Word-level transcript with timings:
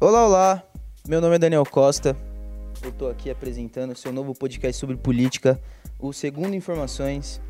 Olá, 0.00 0.24
olá. 0.24 0.62
Meu 1.08 1.20
nome 1.20 1.34
é 1.34 1.38
Daniel 1.40 1.64
Costa. 1.64 2.16
Eu 2.84 2.92
tô 2.92 3.08
aqui 3.08 3.30
apresentando 3.30 3.90
o 3.90 3.96
seu 3.96 4.12
novo 4.12 4.32
podcast 4.32 4.78
sobre 4.78 4.96
política, 4.96 5.60
o 5.98 6.12
Segundo 6.12 6.54
Informações. 6.54 7.40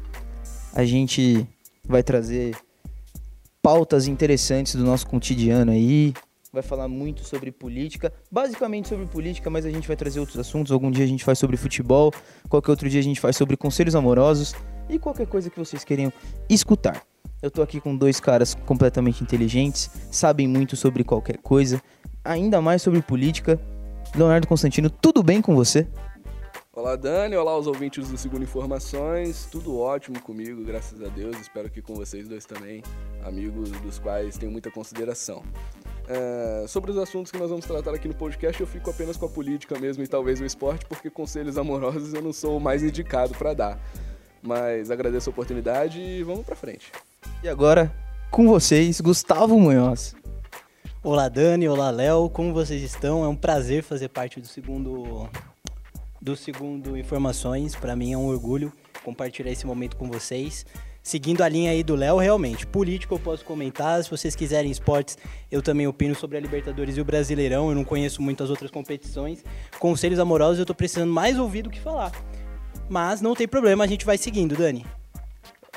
A 0.72 0.82
gente 0.82 1.46
vai 1.87 2.03
trazer 2.03 2.56
pautas 3.62 4.08
interessantes 4.08 4.74
do 4.76 4.82
nosso 4.82 5.06
cotidiano 5.06 5.72
aí. 5.72 6.14
Vai 6.50 6.62
falar 6.62 6.88
muito 6.88 7.22
sobre 7.22 7.52
política, 7.52 8.11
basicamente 8.32 8.88
sobre 8.88 9.04
política, 9.04 9.50
mas 9.50 9.66
a 9.66 9.70
gente 9.70 9.86
vai 9.86 9.96
trazer 9.96 10.18
outros 10.18 10.38
assuntos. 10.38 10.72
Algum 10.72 10.90
dia 10.90 11.04
a 11.04 11.08
gente 11.08 11.24
faz 11.24 11.38
sobre 11.38 11.58
futebol, 11.58 12.14
qualquer 12.48 12.70
outro 12.70 12.88
dia 12.88 13.00
a 13.00 13.04
gente 13.04 13.20
faz 13.20 13.36
sobre 13.36 13.58
conselhos 13.58 13.94
amorosos 13.94 14.54
e 14.89 14.98
qualquer 14.98 15.27
coisa 15.27 15.50
que 15.50 15.59
vocês 15.59 15.84
queiram 15.84 16.12
escutar. 16.48 17.02
Eu 17.41 17.50
tô 17.50 17.62
aqui 17.62 17.80
com 17.80 17.96
dois 17.96 18.18
caras 18.18 18.54
completamente 18.66 19.22
inteligentes, 19.22 19.91
sabem 20.11 20.48
muito 20.48 20.77
sobre 20.77 21.04
qualquer 21.04 21.39
coisa, 21.39 21.80
ainda 22.25 22.61
mais 22.61 22.82
sobre 22.82 23.00
política. 23.00 23.61
Leonardo 24.14 24.46
Constantino, 24.48 24.90
tudo 24.90 25.22
bem 25.22 25.40
com 25.40 25.54
você? 25.54 25.86
Olá, 26.72 26.95
Dani. 26.95 27.35
Olá, 27.35 27.59
os 27.59 27.67
ouvintes 27.67 28.09
do 28.09 28.17
Segundo 28.17 28.45
Informações. 28.45 29.48
Tudo 29.50 29.76
ótimo 29.76 30.21
comigo, 30.22 30.62
graças 30.64 31.03
a 31.03 31.09
Deus. 31.09 31.36
Espero 31.40 31.68
que 31.68 31.82
com 31.82 31.93
vocês 31.93 32.28
dois 32.28 32.45
também, 32.45 32.84
amigos 33.25 33.70
dos 33.70 33.98
quais 33.98 34.39
tenho 34.39 34.53
muita 34.53 34.70
consideração. 34.70 35.42
É, 36.06 36.67
sobre 36.69 36.92
os 36.92 36.97
assuntos 36.97 37.33
que 37.33 37.39
nós 37.39 37.50
vamos 37.50 37.67
tratar 37.67 37.92
aqui 37.95 38.06
no 38.06 38.14
podcast, 38.14 38.61
eu 38.61 38.67
fico 38.67 38.89
apenas 38.91 39.17
com 39.17 39.27
a 39.27 39.28
política 39.28 39.77
mesmo 39.77 40.05
e 40.05 40.06
talvez 40.06 40.41
o 40.41 40.45
esporte, 40.45 40.86
porque 40.86 41.11
conselhos 41.11 41.59
amorosos 41.59 42.14
eu 42.14 42.23
não 42.23 42.33
sou 42.33 42.56
o 42.56 42.61
mais 42.61 42.83
indicado 42.83 43.34
para 43.34 43.55
dar. 43.55 43.81
Mas 44.42 44.91
agradeço 44.91 45.28
a 45.28 45.33
oportunidade 45.33 46.00
e 46.00 46.22
vamos 46.22 46.44
para 46.44 46.56
frente. 46.56 46.92
E 47.42 47.48
agora, 47.48 47.92
com 48.30 48.47
vocês, 48.47 49.00
Gustavo 49.00 49.58
Munhoz. 49.58 50.14
Olá 51.02 51.28
Dani, 51.28 51.69
olá 51.69 51.91
Léo, 51.91 52.28
como 52.28 52.52
vocês 52.52 52.83
estão? 52.83 53.24
É 53.24 53.28
um 53.28 53.36
prazer 53.36 53.83
fazer 53.83 54.08
parte 54.08 54.41
do 54.41 54.47
segundo 54.47 55.28
do 56.20 56.36
segundo 56.36 56.97
Informações. 56.97 57.75
Para 57.75 57.95
mim 57.95 58.12
é 58.12 58.19
um 58.19 58.27
orgulho 58.27 58.72
compartilhar 59.05 59.50
esse 59.50 59.67
momento 59.67 59.97
com 59.97 60.11
vocês. 60.11 60.67
Seguindo 61.02 61.42
a 61.42 61.48
linha 61.48 61.70
aí 61.70 61.83
do 61.83 61.95
Léo, 61.95 62.19
realmente, 62.19 62.67
político 62.67 63.14
eu 63.14 63.19
posso 63.19 63.45
comentar. 63.45 64.02
Se 64.05 64.11
vocês 64.11 64.36
quiserem 64.36 64.70
esportes, 64.70 65.17
eu 65.50 65.62
também 65.62 65.86
opino 65.86 66.14
sobre 66.14 66.36
a 66.36 66.41
Libertadores 66.41 66.98
e 66.98 67.00
o 67.00 67.05
Brasileirão. 67.05 67.70
Eu 67.70 67.75
não 67.75 67.84
conheço 67.84 68.20
muitas 68.20 68.50
outras 68.50 68.70
competições. 68.70 69.42
Conselhos 69.78 70.19
amorosos 70.19 70.58
eu 70.58 70.67
tô 70.67 70.75
precisando 70.75 71.11
mais 71.11 71.39
ouvir 71.39 71.62
do 71.62 71.70
que 71.70 71.80
falar. 71.80 72.12
Mas 72.89 73.20
não 73.20 73.34
tem 73.34 73.47
problema, 73.47 73.84
a 73.84 73.86
gente 73.86 74.05
vai 74.05 74.17
seguindo, 74.17 74.56
Dani. 74.56 74.84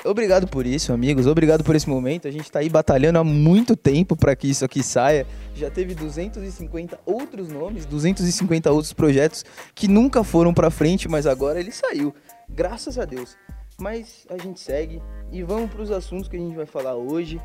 Obrigado 0.04 0.48
por 0.48 0.66
isso, 0.66 0.92
amigos. 0.92 1.26
Obrigado 1.26 1.62
por 1.62 1.76
esse 1.76 1.88
momento. 1.88 2.26
A 2.26 2.30
gente 2.30 2.44
está 2.44 2.58
aí 2.58 2.68
batalhando 2.68 3.20
há 3.20 3.24
muito 3.24 3.76
tempo 3.76 4.16
para 4.16 4.34
que 4.34 4.48
isso 4.48 4.64
aqui 4.64 4.82
saia. 4.82 5.24
Já 5.54 5.70
teve 5.70 5.94
250 5.94 6.98
outros 7.06 7.48
nomes, 7.48 7.86
250 7.86 8.70
outros 8.72 8.92
projetos 8.92 9.44
que 9.74 9.86
nunca 9.86 10.24
foram 10.24 10.52
para 10.52 10.70
frente, 10.70 11.08
mas 11.08 11.24
agora 11.24 11.60
ele 11.60 11.70
saiu. 11.70 12.12
Graças 12.48 12.98
a 12.98 13.04
Deus. 13.04 13.36
Mas 13.78 14.26
a 14.28 14.36
gente 14.38 14.58
segue 14.58 15.00
e 15.30 15.42
vamos 15.42 15.70
para 15.70 15.82
os 15.82 15.90
assuntos 15.90 16.28
que 16.28 16.36
a 16.36 16.40
gente 16.40 16.56
vai 16.56 16.66
falar 16.66 16.96
hoje, 16.96 17.40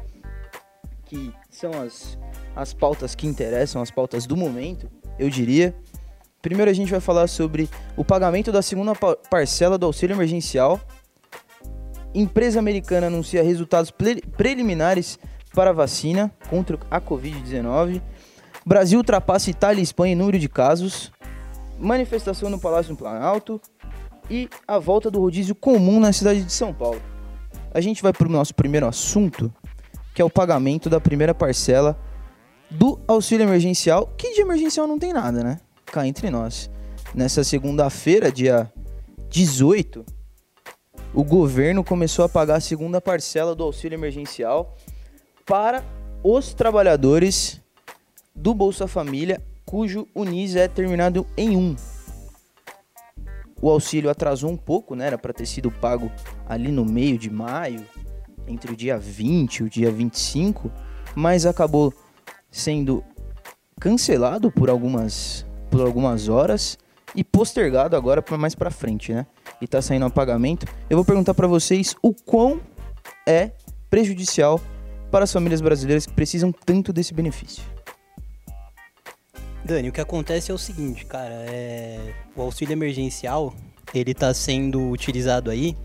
que 1.05 1.31
são 1.49 1.71
as, 1.79 2.17
as 2.55 2.73
pautas 2.73 3.13
que 3.13 3.27
interessam, 3.27 3.81
as 3.81 3.91
pautas 3.91 4.25
do 4.25 4.35
momento, 4.35 4.89
eu 5.19 5.29
diria. 5.29 5.75
Primeiro 6.41 6.69
a 6.71 6.73
gente 6.73 6.91
vai 6.91 6.99
falar 6.99 7.27
sobre 7.27 7.69
o 7.95 8.05
pagamento 8.05 8.52
da 8.52 8.61
segunda 8.61 8.93
parcela 9.30 9.77
do 9.77 9.85
auxílio 9.85 10.16
emergencial 10.16 10.80
Empresa 12.13 12.57
americana 12.57 13.07
anuncia 13.07 13.43
resultados 13.43 13.93
preliminares 14.35 15.19
para 15.53 15.71
vacina 15.71 16.31
contra 16.49 16.80
a 16.89 16.99
Covid-19. 16.99 18.02
Brasil 18.65 18.97
ultrapassa 18.97 19.52
Itália 19.52 19.81
e 19.81 19.83
Espanha 19.83 20.13
em 20.13 20.15
número 20.15 20.39
de 20.39 20.49
casos. 20.49 21.11
Manifestação 21.77 22.49
no 22.49 22.59
Palácio 22.59 22.93
do 22.93 22.97
Planalto. 22.97 23.61
E 24.31 24.49
a 24.67 24.80
volta 24.80 25.11
do 25.11 25.21
rodízio 25.21 25.53
comum 25.53 25.99
na 25.99 26.11
cidade 26.11 26.43
de 26.43 26.52
São 26.52 26.73
Paulo. 26.73 26.99
A 27.71 27.80
gente 27.80 28.02
vai 28.02 28.11
para 28.11 28.27
o 28.27 28.31
nosso 28.31 28.55
primeiro 28.55 28.87
assunto, 28.87 29.54
que 30.15 30.21
é 30.21 30.25
o 30.25 30.30
pagamento 30.30 30.89
da 30.89 30.99
primeira 30.99 31.36
parcela 31.36 31.98
do 32.69 32.99
auxílio 33.08 33.43
emergencial, 33.43 34.11
que 34.17 34.33
de 34.33 34.42
emergencial 34.42 34.87
não 34.87 34.98
tem 34.98 35.14
nada, 35.14 35.43
né? 35.43 35.59
Cá 35.92 36.05
entre 36.05 36.30
nós. 36.30 36.70
Nessa 37.15 37.43
segunda-feira, 37.43 38.31
dia 38.31 38.71
18, 39.30 40.05
o 41.14 41.23
governo 41.23 41.83
começou 41.83 42.25
a 42.25 42.30
pagar 42.30 42.55
a 42.58 42.61
segunda 42.61 43.02
parcela 43.02 43.55
do 43.55 43.64
auxílio 43.64 43.95
emergencial 43.95 44.75
para 45.45 45.83
os 46.21 46.53
trabalhadores 46.53 47.61
do 48.36 48.53
Bolsa 48.53 48.87
Família, 48.87 49.42
cujo 49.65 50.08
UNIS 50.14 50.55
é 50.55 50.67
terminado 50.67 51.25
em 51.36 51.55
1. 51.55 51.75
O 53.61 53.69
auxílio 53.69 54.09
atrasou 54.09 54.52
um 54.52 54.58
pouco, 54.58 54.93
né? 54.93 55.08
Era 55.08 55.17
para 55.17 55.33
ter 55.33 55.45
sido 55.45 55.71
pago 55.71 56.11
ali 56.48 56.71
no 56.71 56.86
meio 56.86 57.17
de 57.17 57.30
maio, 57.30 57.83
entre 58.45 58.71
o 58.71 58.75
dia 58.75 58.98
20 58.98 59.58
e 59.58 59.64
o 59.64 59.69
dia 59.69 59.89
25, 59.89 60.71
mas 61.15 61.45
acabou 61.45 61.93
sendo 62.52 63.04
cancelado 63.80 64.52
por 64.52 64.69
algumas, 64.69 65.45
por 65.70 65.82
algumas 65.82 66.30
horas 66.30 66.78
e 67.16 67.23
postergado 67.23 67.95
agora 67.95 68.22
para 68.22 68.38
mais 68.38 68.55
para 68.55 68.70
frente, 68.70 69.14
né? 69.14 69.26
E 69.61 69.66
está 69.66 69.82
saindo 69.82 70.05
a 70.05 70.10
pagamento. 70.10 70.66
Eu 70.89 70.98
vou 70.98 71.05
perguntar 71.05 71.33
para 71.33 71.48
vocês 71.48 71.95
o 72.02 72.14
quão 72.14 72.60
é 73.26 73.52
prejudicial 73.89 74.60
para 75.10 75.23
as 75.23 75.32
famílias 75.32 75.61
brasileiras 75.61 76.05
que 76.05 76.14
precisam 76.14 76.52
tanto 76.52 76.92
desse 76.92 77.14
benefício. 77.14 77.64
Dani, 79.64 79.89
o 79.89 79.92
que 79.92 80.02
acontece 80.02 80.52
é 80.52 80.54
o 80.54 80.58
seguinte, 80.58 81.05
cara, 81.05 81.33
é... 81.50 82.14
o 82.36 82.42
auxílio 82.42 82.72
emergencial, 82.72 83.54
ele 83.94 84.11
está 84.11 84.34
sendo 84.34 84.89
utilizado 84.89 85.49
aí 85.49 85.76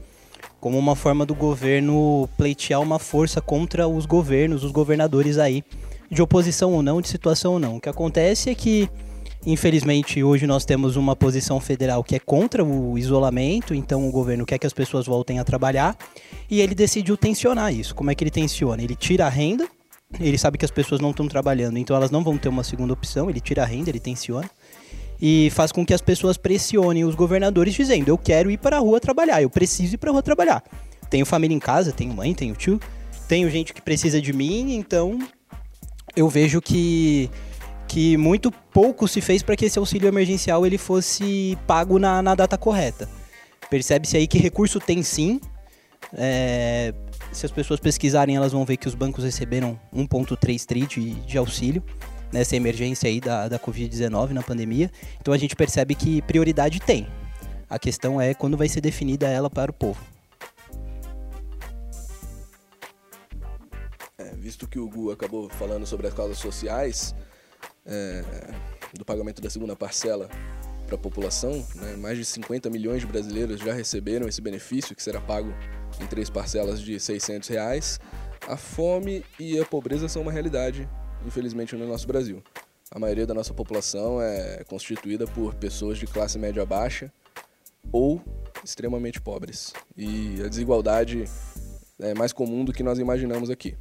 como 0.60 0.78
uma 0.78 0.94
forma 0.94 1.26
do 1.26 1.34
governo 1.34 2.28
pleitear 2.36 2.80
uma 2.80 3.00
força 3.00 3.40
contra 3.40 3.88
os 3.88 4.06
governos, 4.06 4.62
os 4.62 4.70
governadores 4.70 5.36
aí, 5.36 5.64
de 6.08 6.22
oposição 6.22 6.72
ou 6.72 6.82
não, 6.82 7.00
de 7.00 7.08
situação 7.08 7.54
ou 7.54 7.58
não. 7.58 7.76
O 7.76 7.80
que 7.80 7.88
acontece 7.88 8.50
é 8.50 8.54
que 8.54 8.88
Infelizmente, 9.44 10.22
hoje 10.22 10.46
nós 10.46 10.64
temos 10.64 10.94
uma 10.94 11.16
posição 11.16 11.58
federal 11.58 12.04
que 12.04 12.14
é 12.14 12.18
contra 12.20 12.64
o 12.64 12.96
isolamento, 12.96 13.74
então 13.74 14.08
o 14.08 14.12
governo 14.12 14.46
quer 14.46 14.56
que 14.56 14.66
as 14.66 14.72
pessoas 14.72 15.06
voltem 15.06 15.40
a 15.40 15.44
trabalhar 15.44 15.96
e 16.48 16.60
ele 16.60 16.76
decidiu 16.76 17.16
tensionar 17.16 17.74
isso. 17.74 17.92
Como 17.92 18.08
é 18.10 18.14
que 18.14 18.22
ele 18.22 18.30
tensiona? 18.30 18.80
Ele 18.80 18.94
tira 18.94 19.26
a 19.26 19.28
renda, 19.28 19.66
ele 20.20 20.38
sabe 20.38 20.58
que 20.58 20.64
as 20.64 20.70
pessoas 20.70 21.00
não 21.00 21.10
estão 21.10 21.26
trabalhando, 21.26 21.76
então 21.76 21.96
elas 21.96 22.10
não 22.10 22.22
vão 22.22 22.38
ter 22.38 22.48
uma 22.48 22.62
segunda 22.62 22.92
opção, 22.92 23.28
ele 23.28 23.40
tira 23.40 23.62
a 23.62 23.66
renda, 23.66 23.90
ele 23.90 23.98
tensiona 23.98 24.48
e 25.20 25.50
faz 25.50 25.72
com 25.72 25.84
que 25.84 25.92
as 25.94 26.00
pessoas 26.00 26.36
pressionem 26.36 27.04
os 27.04 27.16
governadores 27.16 27.74
dizendo: 27.74 28.08
"Eu 28.08 28.18
quero 28.18 28.48
ir 28.48 28.58
para 28.58 28.76
a 28.76 28.80
rua 28.80 29.00
trabalhar, 29.00 29.42
eu 29.42 29.50
preciso 29.50 29.94
ir 29.94 29.98
para 29.98 30.10
a 30.10 30.12
rua 30.12 30.22
trabalhar. 30.22 30.62
Tenho 31.10 31.26
família 31.26 31.54
em 31.54 31.60
casa, 31.60 31.90
tenho 31.90 32.14
mãe, 32.14 32.32
tenho 32.32 32.54
tio, 32.54 32.78
tenho 33.26 33.50
gente 33.50 33.74
que 33.74 33.82
precisa 33.82 34.20
de 34.20 34.32
mim, 34.32 34.76
então 34.76 35.18
eu 36.14 36.28
vejo 36.28 36.60
que 36.60 37.28
que 37.92 38.16
muito 38.16 38.50
pouco 38.50 39.06
se 39.06 39.20
fez 39.20 39.42
para 39.42 39.54
que 39.54 39.66
esse 39.66 39.78
auxílio 39.78 40.08
emergencial 40.08 40.64
ele 40.64 40.78
fosse 40.78 41.58
pago 41.66 41.98
na, 41.98 42.22
na 42.22 42.34
data 42.34 42.56
correta. 42.56 43.06
Percebe-se 43.68 44.16
aí 44.16 44.26
que 44.26 44.38
recurso 44.38 44.80
tem 44.80 45.02
sim. 45.02 45.38
É, 46.14 46.94
se 47.32 47.44
as 47.44 47.52
pessoas 47.52 47.78
pesquisarem, 47.80 48.34
elas 48.34 48.52
vão 48.52 48.64
ver 48.64 48.78
que 48.78 48.88
os 48.88 48.94
bancos 48.94 49.24
receberam 49.24 49.78
1,3 49.94 50.64
tri 50.64 50.86
de, 50.86 51.10
de 51.10 51.36
auxílio 51.36 51.82
nessa 52.32 52.56
emergência 52.56 53.10
aí 53.10 53.20
da, 53.20 53.46
da 53.46 53.58
Covid-19 53.58 54.30
na 54.30 54.42
pandemia. 54.42 54.90
Então 55.20 55.34
a 55.34 55.36
gente 55.36 55.54
percebe 55.54 55.94
que 55.94 56.22
prioridade 56.22 56.80
tem. 56.80 57.06
A 57.68 57.78
questão 57.78 58.18
é 58.18 58.32
quando 58.32 58.56
vai 58.56 58.70
ser 58.70 58.80
definida 58.80 59.28
ela 59.28 59.50
para 59.50 59.70
o 59.70 59.74
povo. 59.74 60.00
É, 64.16 64.34
visto 64.34 64.66
que 64.66 64.78
o 64.78 64.88
Gu 64.88 65.10
acabou 65.10 65.50
falando 65.50 65.84
sobre 65.84 66.06
as 66.06 66.14
causas 66.14 66.38
sociais, 66.38 67.14
é, 67.86 68.22
do 68.94 69.04
pagamento 69.04 69.40
da 69.40 69.50
segunda 69.50 69.74
parcela 69.74 70.28
para 70.86 70.96
a 70.96 70.98
população, 70.98 71.66
né? 71.74 71.96
mais 71.96 72.18
de 72.18 72.24
50 72.24 72.68
milhões 72.70 73.00
de 73.00 73.06
brasileiros 73.06 73.60
já 73.60 73.72
receberam 73.72 74.28
esse 74.28 74.40
benefício, 74.40 74.94
que 74.94 75.02
será 75.02 75.20
pago 75.20 75.52
em 76.00 76.06
três 76.06 76.28
parcelas 76.28 76.80
de 76.80 76.98
600 76.98 77.48
reais. 77.48 78.00
A 78.46 78.56
fome 78.56 79.24
e 79.38 79.58
a 79.58 79.64
pobreza 79.64 80.08
são 80.08 80.22
uma 80.22 80.32
realidade, 80.32 80.88
infelizmente, 81.24 81.76
no 81.76 81.86
nosso 81.86 82.06
Brasil. 82.06 82.42
A 82.90 82.98
maioria 82.98 83.26
da 83.26 83.32
nossa 83.32 83.54
população 83.54 84.20
é 84.20 84.64
constituída 84.64 85.26
por 85.26 85.54
pessoas 85.54 85.98
de 85.98 86.06
classe 86.06 86.38
média 86.38 86.66
baixa 86.66 87.10
ou 87.90 88.20
extremamente 88.62 89.20
pobres. 89.20 89.72
E 89.96 90.42
a 90.44 90.48
desigualdade 90.48 91.24
é 91.98 92.14
mais 92.14 92.32
comum 92.32 92.64
do 92.64 92.72
que 92.72 92.82
nós 92.82 92.98
imaginamos 92.98 93.48
aqui. 93.48 93.76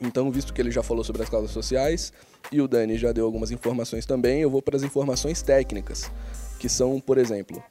Então, 0.00 0.30
visto 0.30 0.54
que 0.54 0.60
ele 0.60 0.70
já 0.70 0.82
falou 0.82 1.04
sobre 1.04 1.22
as 1.22 1.28
causas 1.28 1.50
sociais 1.50 2.12
e 2.50 2.60
o 2.60 2.66
Dani 2.66 2.96
já 2.96 3.12
deu 3.12 3.26
algumas 3.26 3.50
informações 3.50 4.06
também, 4.06 4.40
eu 4.40 4.50
vou 4.50 4.62
para 4.62 4.76
as 4.76 4.82
informações 4.82 5.42
técnicas, 5.42 6.10
que 6.58 6.68
são, 6.68 6.98
por 6.98 7.18
exemplo, 7.18 7.62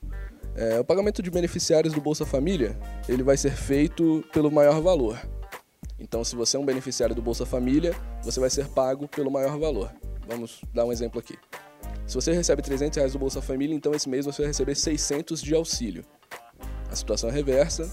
é, 0.55 0.79
o 0.79 0.83
pagamento 0.83 1.23
de 1.23 1.31
beneficiários 1.31 1.93
do 1.93 2.01
Bolsa 2.01 2.25
Família, 2.25 2.77
ele 3.07 3.23
vai 3.23 3.35
ser 3.35 3.51
feito 3.51 4.23
pelo 4.31 4.51
maior 4.51 4.79
valor. 4.81 5.19
Então, 5.99 6.23
se 6.23 6.35
você 6.35 6.55
é 6.55 6.59
um 6.59 6.65
beneficiário 6.65 7.15
do 7.15 7.21
Bolsa 7.21 7.45
Família, 7.45 7.95
você 8.23 8.39
vai 8.39 8.49
ser 8.49 8.67
pago 8.67 9.07
pelo 9.07 9.31
maior 9.31 9.57
valor. 9.57 9.91
vamos 10.27 10.61
dar 10.73 10.85
um 10.85 10.91
exemplo 10.91 11.19
aqui. 11.19 11.35
Se 12.05 12.15
você 12.15 12.31
recebe 12.31 12.61
300 12.61 12.97
reais 12.97 13.13
do 13.13 13.19
Bolsa 13.19 13.41
Família, 13.41 13.75
então 13.75 13.93
esse 13.93 14.07
mês 14.07 14.25
você 14.25 14.43
vai 14.43 14.47
receber 14.47 14.75
600 14.75 15.41
de 15.41 15.55
auxílio. 15.55 16.05
A 16.91 16.95
situação 16.95 17.29
é 17.29 17.33
reversa 17.33 17.89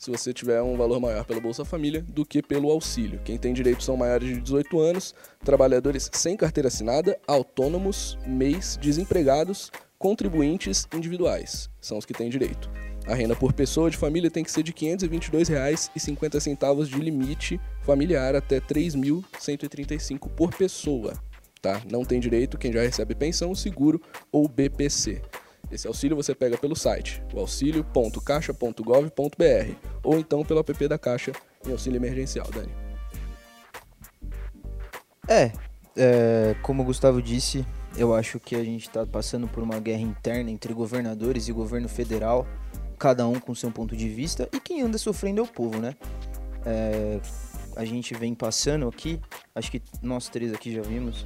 se 0.00 0.10
você 0.10 0.32
tiver 0.32 0.62
um 0.62 0.78
valor 0.78 0.98
maior 0.98 1.26
pelo 1.26 1.42
Bolsa 1.42 1.62
Família 1.62 2.00
do 2.00 2.24
que 2.24 2.42
pelo 2.42 2.70
auxílio. 2.70 3.20
Quem 3.22 3.36
tem 3.36 3.52
direito 3.52 3.84
são 3.84 3.98
maiores 3.98 4.26
de 4.28 4.40
18 4.40 4.80
anos, 4.80 5.14
trabalhadores 5.44 6.08
sem 6.14 6.38
carteira 6.38 6.68
assinada, 6.68 7.20
autônomos, 7.28 8.18
MEIs, 8.26 8.78
desempregados, 8.80 9.70
contribuintes 9.98 10.88
individuais. 10.94 11.68
São 11.82 11.98
os 11.98 12.06
que 12.06 12.14
têm 12.14 12.30
direito. 12.30 12.70
A 13.06 13.14
renda 13.14 13.36
por 13.36 13.52
pessoa 13.52 13.90
de 13.90 13.98
família 13.98 14.30
tem 14.30 14.42
que 14.42 14.50
ser 14.50 14.62
de 14.62 14.70
R$ 14.70 14.96
522,50 14.96 16.86
de 16.86 16.98
limite 16.98 17.60
familiar 17.82 18.34
até 18.34 18.54
R$ 18.54 18.62
3.135 18.62 20.30
por 20.30 20.54
pessoa. 20.54 21.12
Tá? 21.60 21.82
Não 21.90 22.06
tem 22.06 22.18
direito 22.18 22.56
quem 22.56 22.72
já 22.72 22.80
recebe 22.80 23.14
pensão, 23.14 23.54
seguro 23.54 24.00
ou 24.32 24.48
BPC. 24.48 25.20
Esse 25.70 25.86
auxílio 25.86 26.16
você 26.16 26.34
pega 26.34 26.58
pelo 26.58 26.74
site, 26.74 27.22
o 27.32 27.38
auxilio.caixa.gov.br 27.38 29.74
ou 30.02 30.18
então 30.18 30.44
pelo 30.44 30.58
app 30.60 30.88
da 30.88 30.98
Caixa 30.98 31.30
em 31.64 31.70
auxílio 31.70 31.96
emergencial, 31.96 32.50
Dani. 32.50 32.74
É, 35.28 35.52
é, 35.96 36.56
como 36.62 36.82
o 36.82 36.84
Gustavo 36.84 37.22
disse, 37.22 37.64
eu 37.96 38.12
acho 38.12 38.40
que 38.40 38.56
a 38.56 38.64
gente 38.64 38.88
está 38.88 39.06
passando 39.06 39.46
por 39.46 39.62
uma 39.62 39.78
guerra 39.78 40.02
interna 40.02 40.50
entre 40.50 40.74
governadores 40.74 41.46
e 41.46 41.52
governo 41.52 41.88
federal, 41.88 42.48
cada 42.98 43.28
um 43.28 43.38
com 43.38 43.54
seu 43.54 43.70
ponto 43.70 43.96
de 43.96 44.08
vista, 44.08 44.48
e 44.52 44.58
quem 44.58 44.82
anda 44.82 44.98
sofrendo 44.98 45.40
é 45.40 45.44
o 45.44 45.46
povo, 45.46 45.78
né? 45.78 45.94
É, 46.66 47.20
a 47.76 47.84
gente 47.84 48.12
vem 48.14 48.34
passando 48.34 48.88
aqui, 48.88 49.20
acho 49.54 49.70
que 49.70 49.80
nós 50.02 50.28
três 50.28 50.52
aqui 50.52 50.74
já 50.74 50.82
vimos, 50.82 51.24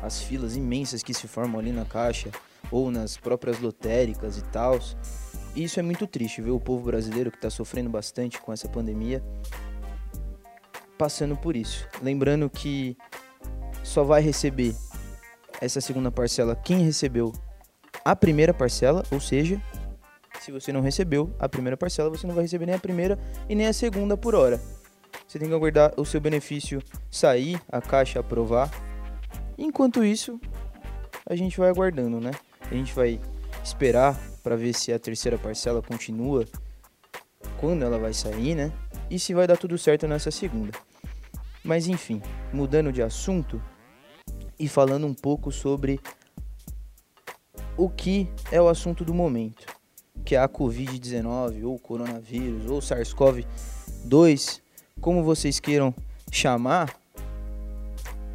as 0.00 0.22
filas 0.22 0.54
imensas 0.56 1.02
que 1.02 1.12
se 1.12 1.26
formam 1.26 1.58
ali 1.58 1.72
na 1.72 1.84
caixa 1.84 2.30
ou 2.70 2.90
nas 2.90 3.16
próprias 3.16 3.60
lotéricas 3.60 4.38
e 4.38 4.42
tal. 4.44 4.78
Isso 5.54 5.80
é 5.80 5.82
muito 5.82 6.06
triste 6.06 6.40
ver 6.40 6.50
o 6.50 6.60
povo 6.60 6.84
brasileiro 6.84 7.30
que 7.30 7.36
está 7.36 7.50
sofrendo 7.50 7.90
bastante 7.90 8.40
com 8.40 8.52
essa 8.52 8.68
pandemia 8.68 9.22
passando 11.00 11.34
por 11.34 11.56
isso. 11.56 11.88
Lembrando 12.02 12.50
que 12.50 12.94
só 13.82 14.04
vai 14.04 14.20
receber 14.20 14.76
essa 15.58 15.80
segunda 15.80 16.10
parcela 16.10 16.54
quem 16.54 16.84
recebeu 16.84 17.32
a 18.04 18.14
primeira 18.14 18.52
parcela, 18.52 19.02
ou 19.10 19.18
seja, 19.18 19.58
se 20.40 20.52
você 20.52 20.70
não 20.70 20.82
recebeu 20.82 21.34
a 21.38 21.48
primeira 21.48 21.74
parcela, 21.74 22.10
você 22.10 22.26
não 22.26 22.34
vai 22.34 22.44
receber 22.44 22.66
nem 22.66 22.74
a 22.74 22.78
primeira 22.78 23.18
e 23.48 23.54
nem 23.54 23.66
a 23.66 23.72
segunda 23.72 24.14
por 24.14 24.34
hora. 24.34 24.60
Você 25.26 25.38
tem 25.38 25.48
que 25.48 25.54
aguardar 25.54 25.94
o 25.96 26.04
seu 26.04 26.20
benefício 26.20 26.82
sair, 27.10 27.58
a 27.70 27.80
caixa 27.80 28.20
aprovar. 28.20 28.70
Enquanto 29.56 30.04
isso, 30.04 30.38
a 31.24 31.34
gente 31.34 31.58
vai 31.58 31.70
aguardando, 31.70 32.20
né? 32.20 32.32
A 32.70 32.74
gente 32.74 32.94
vai 32.94 33.20
esperar 33.64 34.18
para 34.42 34.56
ver 34.56 34.72
se 34.72 34.92
a 34.92 34.98
terceira 34.98 35.36
parcela 35.36 35.82
continua, 35.82 36.46
quando 37.58 37.84
ela 37.84 37.98
vai 37.98 38.14
sair, 38.14 38.54
né? 38.54 38.72
E 39.10 39.18
se 39.18 39.34
vai 39.34 39.46
dar 39.46 39.56
tudo 39.56 39.76
certo 39.76 40.06
nessa 40.06 40.30
segunda. 40.30 40.72
Mas 41.64 41.88
enfim, 41.88 42.22
mudando 42.52 42.92
de 42.92 43.02
assunto 43.02 43.60
e 44.58 44.68
falando 44.68 45.06
um 45.06 45.14
pouco 45.14 45.50
sobre 45.50 46.00
o 47.76 47.88
que 47.88 48.28
é 48.52 48.60
o 48.60 48.68
assunto 48.68 49.04
do 49.04 49.12
momento, 49.12 49.66
que 50.24 50.34
é 50.36 50.38
a 50.38 50.48
Covid-19 50.48 51.64
ou 51.64 51.78
coronavírus 51.78 52.70
ou 52.70 52.78
SARS-CoV-2, 52.80 54.60
como 55.00 55.24
vocês 55.24 55.58
queiram 55.58 55.94
chamar. 56.30 56.94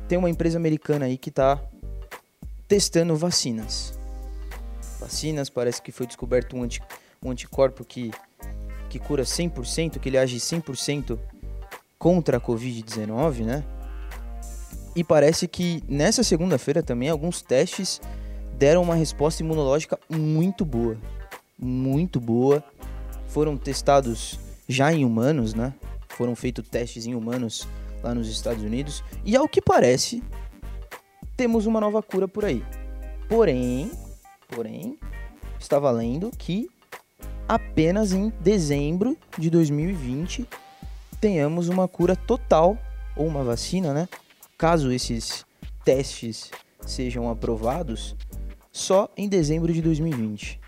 Tem 0.08 0.18
uma 0.18 0.30
empresa 0.30 0.58
americana 0.58 1.06
aí 1.06 1.18
que 1.18 1.30
está 1.30 1.60
testando 2.68 3.16
vacinas 3.16 3.94
vacinas. 5.00 5.50
Parece 5.50 5.81
que 5.81 5.92
foi 5.92 6.06
descoberto 6.06 6.56
um, 6.56 6.63
anti, 6.63 6.81
um 7.24 7.31
anticorpo 7.31 7.83
que, 7.83 8.12
que 8.89 9.00
cura 9.00 9.24
100%, 9.24 10.00
que 10.00 10.09
ele 10.09 10.18
age 10.18 10.38
100% 10.38 11.18
contra 11.97 12.38
a 12.38 12.42
Covid-19, 12.42 13.44
né? 13.45 13.63
E 14.95 15.03
parece 15.03 15.47
que 15.47 15.83
nessa 15.89 16.24
segunda-feira 16.24 16.81
também 16.81 17.09
alguns 17.09 17.42
testes 17.42 18.00
deram 18.57 18.81
uma 18.81 18.95
resposta 18.95 19.44
imunológica 19.44 20.00
muito 20.09 20.63
boa. 20.63 20.97
Muito 21.59 22.19
boa. 22.19 22.63
Foram 23.27 23.57
testados 23.57 24.39
já 24.68 24.94
em 24.94 25.03
humanos, 25.03 25.53
né? 25.53 25.74
Foram 26.09 26.36
feitos 26.36 26.68
testes 26.68 27.06
em 27.06 27.13
humanos 27.13 27.68
lá 28.01 28.15
nos 28.15 28.30
Estados 28.30 28.63
Unidos. 28.63 29.03
E 29.25 29.36
ao 29.36 29.50
que 29.50 29.62
parece, 29.62 30.24
temos 31.36 31.65
uma 31.65 31.81
nova 31.81 32.01
cura 32.01 32.27
por 32.27 32.45
aí. 32.45 32.63
Porém, 33.27 33.92
Porém, 34.47 34.97
estava 35.59 35.89
lendo 35.92 36.31
que 36.38 36.69
apenas 37.47 38.13
em 38.13 38.31
dezembro 38.39 39.18
de 39.38 39.50
2020 39.50 40.47
tenhamos 41.19 41.69
uma 41.69 41.88
cura 41.88 42.15
total 42.15 42.77
ou 43.15 43.27
uma 43.27 43.44
vacina, 43.44 43.94
né? 43.94 44.07
Caso 44.57 44.92
esses 44.92 45.45
testes 45.83 46.51
sejam 46.86 47.30
aprovados, 47.30 48.15
só 48.71 49.09
em 49.18 49.27
dezembro 49.27 49.74
de 49.74 49.81
2020. 49.81 50.59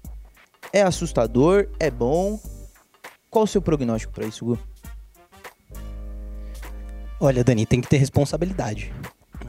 É 0.73 0.81
assustador? 0.81 1.69
É 1.79 1.89
bom? 1.89 2.39
Qual 3.29 3.43
o 3.43 3.47
seu 3.47 3.61
prognóstico 3.61 4.13
para 4.13 4.25
isso, 4.25 4.45
Gu? 4.45 4.59
Olha, 7.19 7.43
Dani, 7.43 7.65
tem 7.65 7.81
que 7.81 7.87
ter 7.87 7.97
responsabilidade. 7.97 8.93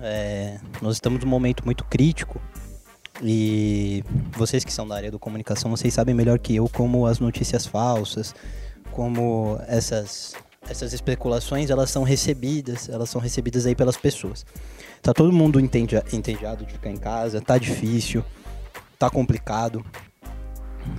É, 0.00 0.58
nós 0.80 0.96
estamos 0.96 1.22
num 1.22 1.28
momento 1.28 1.64
muito 1.64 1.84
crítico 1.84 2.40
e 3.22 4.04
vocês 4.32 4.64
que 4.64 4.72
são 4.72 4.86
da 4.86 4.96
área 4.96 5.10
da 5.10 5.18
comunicação, 5.18 5.70
vocês 5.70 5.92
sabem 5.94 6.14
melhor 6.14 6.38
que 6.38 6.56
eu 6.56 6.68
como 6.68 7.06
as 7.06 7.18
notícias 7.18 7.66
falsas, 7.66 8.34
como 8.92 9.58
essas 9.66 10.34
essas 10.68 10.92
especulações, 10.92 11.70
elas 11.70 11.90
são 11.90 12.02
recebidas, 12.02 12.88
elas 12.88 13.08
são 13.08 13.20
recebidas 13.20 13.64
aí 13.64 13.74
pelas 13.74 13.96
pessoas. 13.96 14.44
Tá 15.00 15.14
todo 15.14 15.32
mundo 15.32 15.58
entendi, 15.58 15.96
entediado 16.12 16.66
de 16.66 16.74
ficar 16.74 16.90
em 16.90 16.96
casa, 16.96 17.40
tá 17.40 17.56
difícil, 17.56 18.22
tá 18.98 19.08
complicado. 19.08 19.84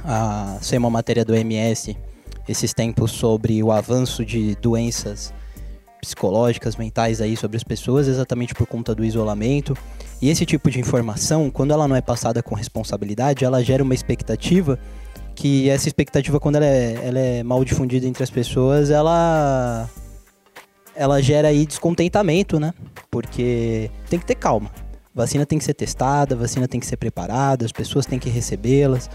Ah, 0.04 0.58
saiu 0.62 0.80
uma 0.80 0.90
matéria 0.90 1.24
do 1.24 1.36
MS 1.36 1.96
esses 2.48 2.74
tempos 2.74 3.12
sobre 3.12 3.62
o 3.62 3.72
avanço 3.72 4.26
de 4.26 4.56
doenças 4.56 5.34
psicológicas, 6.02 6.76
mentais 6.76 7.22
aí 7.22 7.36
sobre 7.36 7.58
as 7.58 7.64
pessoas, 7.64 8.08
exatamente 8.08 8.54
por 8.54 8.66
conta 8.66 8.96
do 8.96 9.04
isolamento. 9.04 9.76
E 10.22 10.30
esse 10.30 10.46
tipo 10.46 10.70
de 10.70 10.80
informação, 10.80 11.50
quando 11.50 11.72
ela 11.72 11.88
não 11.88 11.96
é 11.96 12.02
passada 12.02 12.42
com 12.42 12.56
responsabilidade, 12.56 13.46
ela 13.46 13.64
gera 13.64 13.84
uma 13.84 13.94
expectativa 13.94 14.80
que 15.36 15.70
essa 15.70 15.88
expectativa, 15.88 16.40
quando 16.40 16.58
ela 16.58 16.66
é, 16.66 17.00
ela 17.02 17.20
é 17.20 17.44
mal 17.44 17.64
difundida 17.64 18.06
entre 18.06 18.24
as 18.24 18.30
pessoas, 18.30 18.90
ela 18.90 19.90
ela 20.96 21.22
gera 21.22 21.48
aí 21.48 21.66
descontentamento, 21.66 22.60
né? 22.60 22.74
Porque 23.10 23.90
tem 24.10 24.20
que 24.20 24.26
ter 24.26 24.36
calma. 24.36 24.70
Vacina 25.16 25.46
tem 25.46 25.58
que 25.58 25.64
ser 25.64 25.74
testada, 25.74 26.36
vacina 26.36 26.68
tem 26.68 26.80
que 26.80 26.86
ser 26.86 26.98
preparada, 26.98 27.66
as 27.66 27.72
pessoas 27.72 28.06
têm 28.06 28.20
que 28.20 28.30
recebê-las. 28.30 29.10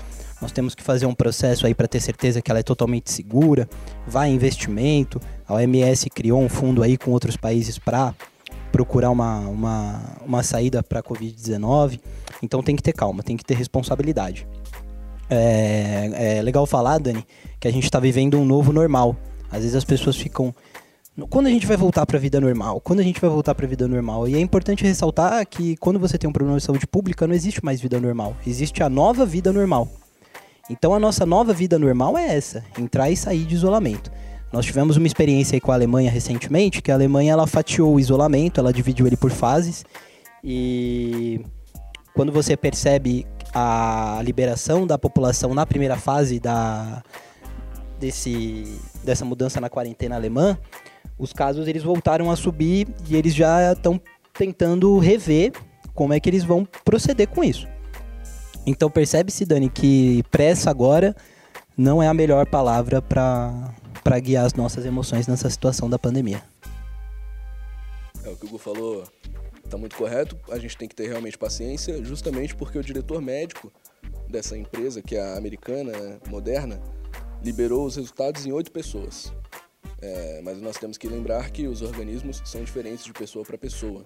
Nós 0.44 0.52
temos 0.52 0.74
que 0.74 0.82
fazer 0.82 1.06
um 1.06 1.14
processo 1.14 1.66
aí 1.66 1.74
para 1.74 1.88
ter 1.88 2.00
certeza 2.00 2.42
que 2.42 2.50
ela 2.50 2.60
é 2.60 2.62
totalmente 2.62 3.10
segura. 3.10 3.66
Vai 4.06 4.28
investimento. 4.28 5.18
A 5.48 5.54
OMS 5.54 6.10
criou 6.10 6.38
um 6.38 6.50
fundo 6.50 6.82
aí 6.82 6.98
com 6.98 7.12
outros 7.12 7.34
países 7.34 7.78
para 7.78 8.14
procurar 8.70 9.08
uma, 9.08 9.38
uma, 9.38 10.02
uma 10.22 10.42
saída 10.42 10.82
para 10.82 11.00
a 11.00 11.02
Covid-19. 11.02 11.98
Então 12.42 12.62
tem 12.62 12.76
que 12.76 12.82
ter 12.82 12.92
calma, 12.92 13.22
tem 13.22 13.38
que 13.38 13.44
ter 13.44 13.54
responsabilidade. 13.54 14.46
É, 15.30 16.36
é 16.36 16.42
legal 16.42 16.66
falar, 16.66 16.98
Dani, 16.98 17.26
que 17.58 17.66
a 17.66 17.72
gente 17.72 17.84
está 17.84 17.98
vivendo 17.98 18.38
um 18.38 18.44
novo 18.44 18.70
normal. 18.70 19.16
Às 19.50 19.60
vezes 19.60 19.74
as 19.74 19.84
pessoas 19.84 20.14
ficam. 20.14 20.54
Quando 21.30 21.46
a 21.46 21.50
gente 21.50 21.66
vai 21.66 21.78
voltar 21.78 22.04
para 22.04 22.18
a 22.18 22.20
vida 22.20 22.38
normal? 22.38 22.82
Quando 22.82 23.00
a 23.00 23.02
gente 23.02 23.18
vai 23.18 23.30
voltar 23.30 23.54
para 23.54 23.64
a 23.64 23.68
vida 23.68 23.88
normal? 23.88 24.28
E 24.28 24.34
é 24.34 24.40
importante 24.40 24.84
ressaltar 24.84 25.46
que 25.46 25.74
quando 25.78 25.98
você 25.98 26.18
tem 26.18 26.28
um 26.28 26.34
problema 26.34 26.58
de 26.58 26.64
saúde 26.64 26.86
pública, 26.86 27.26
não 27.26 27.34
existe 27.34 27.64
mais 27.64 27.80
vida 27.80 27.98
normal. 27.98 28.36
Existe 28.46 28.82
a 28.82 28.90
nova 28.90 29.24
vida 29.24 29.50
normal. 29.50 29.88
Então 30.68 30.94
a 30.94 30.98
nossa 30.98 31.26
nova 31.26 31.52
vida 31.52 31.78
normal 31.78 32.16
é 32.16 32.36
essa: 32.36 32.64
entrar 32.78 33.10
e 33.10 33.16
sair 33.16 33.44
de 33.44 33.54
isolamento. 33.54 34.10
Nós 34.52 34.64
tivemos 34.64 34.96
uma 34.96 35.06
experiência 35.06 35.60
com 35.60 35.72
a 35.72 35.74
Alemanha 35.74 36.10
recentemente, 36.10 36.80
que 36.80 36.92
a 36.92 36.94
Alemanha 36.94 37.32
ela 37.32 37.46
fatiou 37.46 37.94
o 37.94 38.00
isolamento, 38.00 38.60
ela 38.60 38.72
dividiu 38.72 39.06
ele 39.06 39.16
por 39.16 39.32
fases. 39.32 39.84
E 40.42 41.40
quando 42.14 42.30
você 42.30 42.56
percebe 42.56 43.26
a 43.52 44.20
liberação 44.24 44.86
da 44.86 44.96
população 44.96 45.54
na 45.54 45.66
primeira 45.66 45.96
fase 45.96 46.38
da, 46.38 47.02
desse, 47.98 48.78
dessa 49.02 49.24
mudança 49.24 49.60
na 49.60 49.68
quarentena 49.68 50.14
alemã, 50.14 50.56
os 51.18 51.32
casos 51.32 51.66
eles 51.66 51.82
voltaram 51.82 52.30
a 52.30 52.36
subir 52.36 52.86
e 53.08 53.16
eles 53.16 53.34
já 53.34 53.72
estão 53.72 54.00
tentando 54.32 54.98
rever 54.98 55.52
como 55.94 56.12
é 56.12 56.20
que 56.20 56.28
eles 56.28 56.44
vão 56.44 56.66
proceder 56.84 57.28
com 57.28 57.42
isso. 57.42 57.66
Então 58.66 58.90
percebe-se, 58.90 59.44
Dani, 59.44 59.68
que 59.68 60.22
pressa 60.30 60.70
agora 60.70 61.14
não 61.76 62.02
é 62.02 62.08
a 62.08 62.14
melhor 62.14 62.46
palavra 62.46 63.02
para 63.02 64.20
guiar 64.20 64.46
as 64.46 64.54
nossas 64.54 64.84
emoções 64.86 65.26
nessa 65.26 65.50
situação 65.50 65.90
da 65.90 65.98
pandemia. 65.98 66.42
É, 68.24 68.28
o 68.30 68.36
que 68.36 68.46
o 68.46 68.48
Hugo 68.48 68.58
falou 68.58 69.04
Tá 69.68 69.78
muito 69.78 69.96
correto, 69.96 70.38
a 70.50 70.58
gente 70.58 70.76
tem 70.76 70.88
que 70.88 70.94
ter 70.94 71.08
realmente 71.08 71.38
paciência, 71.38 72.04
justamente 72.04 72.54
porque 72.54 72.78
o 72.78 72.82
diretor 72.82 73.20
médico 73.20 73.72
dessa 74.28 74.56
empresa, 74.56 75.02
que 75.02 75.16
é 75.16 75.22
a 75.22 75.36
americana, 75.36 75.92
né, 75.92 76.18
moderna, 76.28 76.80
liberou 77.42 77.86
os 77.86 77.96
resultados 77.96 78.44
em 78.44 78.52
oito 78.52 78.70
pessoas. 78.70 79.32
É, 80.02 80.40
mas 80.42 80.60
nós 80.60 80.76
temos 80.76 80.98
que 80.98 81.08
lembrar 81.08 81.50
que 81.50 81.66
os 81.66 81.80
organismos 81.80 82.42
são 82.44 82.62
diferentes 82.62 83.04
de 83.04 83.12
pessoa 83.12 83.44
para 83.44 83.56
pessoa. 83.56 84.04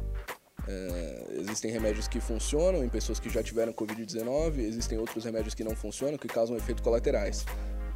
É, 0.70 1.24
existem 1.40 1.70
remédios 1.70 2.06
que 2.06 2.20
funcionam 2.20 2.84
em 2.84 2.90
pessoas 2.90 3.18
que 3.18 3.30
já 3.30 3.42
tiveram 3.42 3.72
Covid-19, 3.72 4.58
existem 4.58 4.98
outros 4.98 5.24
remédios 5.24 5.54
que 5.54 5.64
não 5.64 5.74
funcionam, 5.74 6.18
que 6.18 6.28
causam 6.28 6.54
efeitos 6.56 6.84
colaterais. 6.84 7.46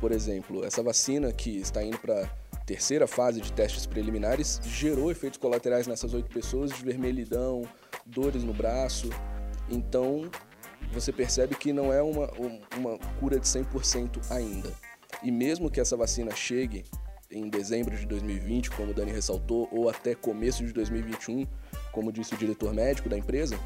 Por 0.01 0.11
exemplo, 0.11 0.65
essa 0.65 0.83
vacina 0.83 1.31
que 1.33 1.59
está 1.59 1.85
indo 1.85 1.99
para 1.99 2.27
terceira 2.65 3.07
fase 3.07 3.43
de 3.43 3.53
testes 3.53 3.85
preliminares 3.85 4.59
gerou 4.65 5.11
efeitos 5.11 5.39
colaterais 5.39 5.87
nessas 5.87 6.15
oito 6.15 6.31
pessoas 6.31 6.73
de 6.73 6.83
vermelhidão, 6.83 7.63
dores 8.07 8.43
no 8.43 8.55
braço. 8.55 9.11
Então, 9.69 10.31
você 10.91 11.13
percebe 11.13 11.55
que 11.55 11.75
não 11.75 11.93
é 11.93 12.03
uma, 12.03 12.31
uma 12.79 12.99
cura 13.21 13.39
de 13.39 13.47
100% 13.47 14.31
ainda. 14.31 14.73
E 15.23 15.31
mesmo 15.31 15.71
que 15.71 15.79
essa 15.79 15.97
vacina 15.97 16.35
chegue 16.35 16.85
em 17.31 17.49
dezembro 17.49 17.97
de 17.97 18.07
2020, 18.07 18.71
como 18.71 18.93
o 18.93 18.95
Dani 18.95 19.13
ressaltou, 19.13 19.69
ou 19.71 19.91
até 19.91 20.15
começo 20.15 20.65
de 20.65 20.73
2021, 20.73 21.47
como 21.93 22.11
disse 22.11 22.35
o 22.35 22.39
diretor 22.39 22.73
médico 22.73 23.09
da 23.09 23.17
empresa, 23.17 23.59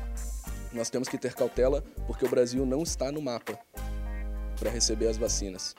nós 0.73 0.91
temos 0.91 1.09
que 1.09 1.17
ter 1.17 1.33
cautela 1.33 1.83
porque 2.07 2.25
o 2.25 2.29
Brasil 2.29 2.67
não 2.67 2.83
está 2.83 3.11
no 3.11 3.23
mapa 3.23 3.59
para 4.59 4.71
receber 4.71 5.07
as 5.07 5.17
vacinas. 5.17 5.75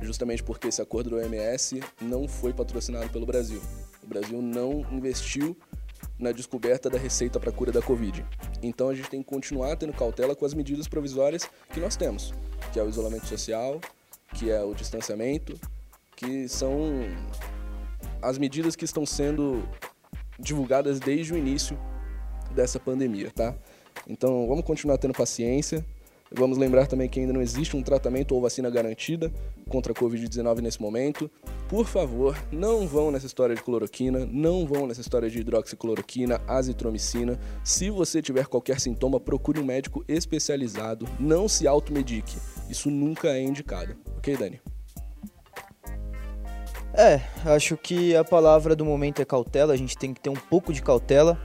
Justamente 0.00 0.42
porque 0.42 0.68
esse 0.68 0.80
acordo 0.80 1.10
do 1.10 1.16
OMS 1.16 1.82
não 2.00 2.26
foi 2.26 2.52
patrocinado 2.52 3.10
pelo 3.10 3.26
Brasil. 3.26 3.60
O 4.02 4.06
Brasil 4.06 4.40
não 4.40 4.80
investiu 4.90 5.56
na 6.18 6.32
descoberta 6.32 6.88
da 6.88 6.98
receita 6.98 7.38
para 7.38 7.50
a 7.50 7.52
cura 7.52 7.72
da 7.72 7.82
Covid. 7.82 8.24
Então 8.62 8.88
a 8.88 8.94
gente 8.94 9.10
tem 9.10 9.22
que 9.22 9.28
continuar 9.28 9.76
tendo 9.76 9.92
cautela 9.92 10.34
com 10.34 10.46
as 10.46 10.54
medidas 10.54 10.88
provisórias 10.88 11.48
que 11.72 11.80
nós 11.80 11.96
temos, 11.96 12.32
que 12.72 12.78
é 12.78 12.82
o 12.82 12.88
isolamento 12.88 13.26
social, 13.26 13.80
que 14.34 14.50
é 14.50 14.62
o 14.62 14.74
distanciamento, 14.74 15.58
que 16.16 16.48
são 16.48 16.78
as 18.20 18.38
medidas 18.38 18.76
que 18.76 18.84
estão 18.84 19.04
sendo 19.04 19.68
divulgadas 20.38 21.00
desde 21.00 21.32
o 21.32 21.36
início 21.36 21.78
dessa 22.54 22.78
pandemia, 22.78 23.30
tá? 23.30 23.54
Então 24.06 24.46
vamos 24.46 24.64
continuar 24.64 24.98
tendo 24.98 25.14
paciência. 25.14 25.84
Vamos 26.34 26.56
lembrar 26.56 26.86
também 26.86 27.10
que 27.10 27.20
ainda 27.20 27.32
não 27.32 27.42
existe 27.42 27.76
um 27.76 27.82
tratamento 27.82 28.34
ou 28.34 28.40
vacina 28.40 28.70
garantida 28.70 29.30
contra 29.68 29.92
a 29.92 29.94
Covid-19 29.94 30.60
nesse 30.60 30.80
momento. 30.80 31.30
Por 31.68 31.86
favor, 31.86 32.36
não 32.50 32.86
vão 32.86 33.10
nessa 33.10 33.26
história 33.26 33.54
de 33.54 33.62
cloroquina, 33.62 34.26
não 34.30 34.66
vão 34.66 34.86
nessa 34.86 35.02
história 35.02 35.28
de 35.28 35.40
hidroxicloroquina, 35.40 36.40
azitromicina. 36.48 37.38
Se 37.62 37.90
você 37.90 38.22
tiver 38.22 38.46
qualquer 38.46 38.80
sintoma, 38.80 39.20
procure 39.20 39.60
um 39.60 39.64
médico 39.64 40.02
especializado. 40.08 41.06
Não 41.20 41.48
se 41.48 41.66
automedique. 41.66 42.38
Isso 42.68 42.90
nunca 42.90 43.28
é 43.28 43.42
indicado. 43.42 43.94
Ok, 44.16 44.34
Dani? 44.36 44.60
É, 46.94 47.22
acho 47.46 47.76
que 47.76 48.14
a 48.14 48.22
palavra 48.22 48.76
do 48.76 48.84
momento 48.84 49.22
é 49.22 49.24
cautela. 49.24 49.72
A 49.72 49.76
gente 49.76 49.96
tem 49.96 50.12
que 50.12 50.20
ter 50.20 50.28
um 50.28 50.34
pouco 50.34 50.72
de 50.72 50.82
cautela, 50.82 51.40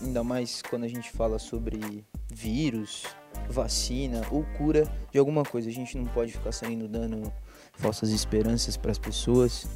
ainda 0.00 0.24
mais 0.24 0.62
quando 0.62 0.84
a 0.84 0.88
gente 0.88 1.10
fala 1.10 1.38
sobre 1.38 2.04
vírus, 2.28 3.04
vacina 3.48 4.22
ou 4.30 4.42
cura 4.56 4.90
de 5.12 5.18
alguma 5.18 5.44
coisa. 5.44 5.68
A 5.68 5.72
gente 5.72 5.98
não 5.98 6.06
pode 6.06 6.32
ficar 6.32 6.52
saindo 6.52 6.88
dando 6.88 7.30
falsas 7.74 8.10
esperanças 8.10 8.76
para 8.76 8.90
as 8.90 8.98
pessoas 8.98 9.66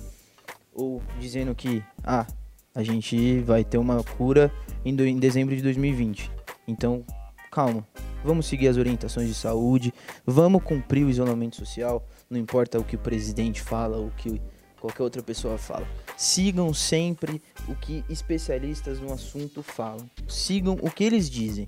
ou 0.73 1.03
dizendo 1.21 1.55
que 1.55 1.85
ah, 2.03 2.27
a 2.75 2.83
gente 2.83 3.41
vai 3.41 3.63
ter 3.63 3.79
uma 3.79 4.03
cura 4.03 4.51
em, 4.85 5.19
dezembro 5.19 5.55
de 5.55 5.63
2020. 5.63 6.31
Então, 6.67 7.05
calma. 7.51 7.87
Vamos 8.25 8.47
seguir 8.47 8.69
as 8.69 8.79
orientações 8.79 9.29
de 9.29 9.35
saúde, 9.35 9.93
vamos 10.25 10.63
cumprir 10.63 11.05
o 11.05 11.11
isolamento 11.11 11.57
social, 11.57 12.03
não 12.31 12.41
importa 12.41 12.81
o 12.81 12.85
que 12.85 12.97
o 12.97 12.99
presidente 12.99 13.61
fala, 13.61 13.99
o 13.99 14.11
que 14.13 14.41
qualquer 14.85 15.03
outra 15.03 15.23
pessoa 15.23 15.57
fala. 15.57 15.89
Sigam 16.17 16.75
sempre 16.75 17.41
o 17.67 17.75
que 17.75 18.05
especialistas 18.09 19.01
no 19.01 19.13
assunto 19.13 19.63
falam. 19.63 20.09
Sigam 20.29 20.77
o 20.83 20.91
que 20.91 21.03
eles 21.03 21.31
dizem. 21.31 21.67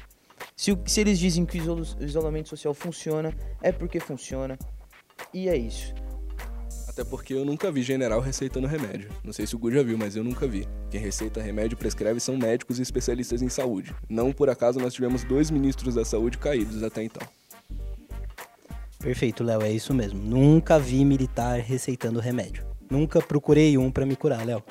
Se, 0.55 0.77
se 0.85 1.01
eles 1.01 1.19
dizem 1.19 1.47
que 1.47 1.59
o 1.59 1.83
isolamento 2.01 2.51
social 2.51 2.75
funciona, 2.75 3.35
é 3.63 3.73
porque 3.73 3.99
funciona. 3.99 4.59
E 5.33 5.49
é 5.49 5.57
isso. 5.57 5.95
Até 6.87 7.05
porque 7.05 7.33
eu 7.33 7.45
nunca 7.45 7.71
vi 7.73 7.83
general 7.83 8.21
receitando 8.21 8.67
remédio. 8.67 9.11
Não 9.25 9.33
sei 9.33 9.47
se 9.47 9.57
o 9.57 9.59
Gu 9.59 9.71
já 9.71 9.83
viu, 9.83 9.97
mas 9.97 10.15
eu 10.15 10.23
nunca 10.23 10.47
vi. 10.47 10.69
Quem 10.91 11.01
receita 11.01 11.41
remédio 11.41 11.75
e 11.75 11.79
prescreve 11.79 12.21
são 12.21 12.37
médicos 12.37 12.79
e 12.79 12.83
especialistas 12.83 13.41
em 13.41 13.49
saúde. 13.49 13.95
Não 14.09 14.31
por 14.31 14.51
acaso 14.51 14.79
nós 14.79 14.93
tivemos 14.93 15.25
dois 15.25 15.51
ministros 15.51 15.95
da 15.95 16.05
saúde 16.05 16.37
caídos 16.37 16.83
até 16.83 17.03
então. 17.03 17.27
Perfeito, 18.99 19.43
Léo, 19.45 19.63
é 19.63 19.73
isso 19.73 19.95
mesmo. 19.95 20.21
Nunca 20.21 20.79
vi 20.79 21.05
militar 21.05 21.61
receitando 21.61 22.21
remédio. 22.21 22.76
Nunca 22.91 23.21
procurei 23.21 23.77
um 23.77 23.91
para 23.91 24.07
me 24.07 24.17
curar, 24.17 24.45
Léo. 24.45 24.63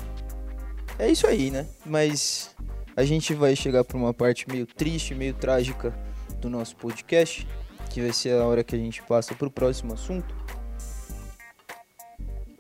É 0.98 1.10
isso 1.10 1.28
aí, 1.28 1.52
né? 1.52 1.68
Mas 1.86 2.56
a 2.96 3.04
gente 3.04 3.34
vai 3.34 3.56
chegar 3.56 3.84
para 3.84 3.98
uma 3.98 4.14
parte 4.14 4.48
meio 4.50 4.66
triste, 4.66 5.14
meio 5.14 5.34
trágica 5.34 5.94
do 6.40 6.50
nosso 6.50 6.76
podcast, 6.78 7.46
que 7.90 8.02
vai 8.02 8.14
ser 8.14 8.40
a 8.40 8.46
hora 8.46 8.64
que 8.64 8.76
a 8.76 8.80
gente 8.80 9.02
passa 9.04 9.36
para 9.36 9.48
o 9.48 9.52
próximo 9.52 9.94
assunto, 9.94 10.34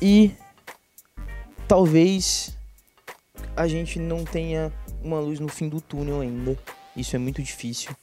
E 0.00 0.32
talvez 1.68 2.56
a 3.56 3.68
gente 3.68 3.98
não 3.98 4.24
tenha 4.24 4.72
uma 5.02 5.20
luz 5.20 5.40
no 5.40 5.48
fim 5.48 5.68
do 5.68 5.80
túnel 5.80 6.20
ainda. 6.20 6.58
Isso 6.96 7.14
é 7.14 7.18
muito 7.18 7.42
difícil 7.42 7.94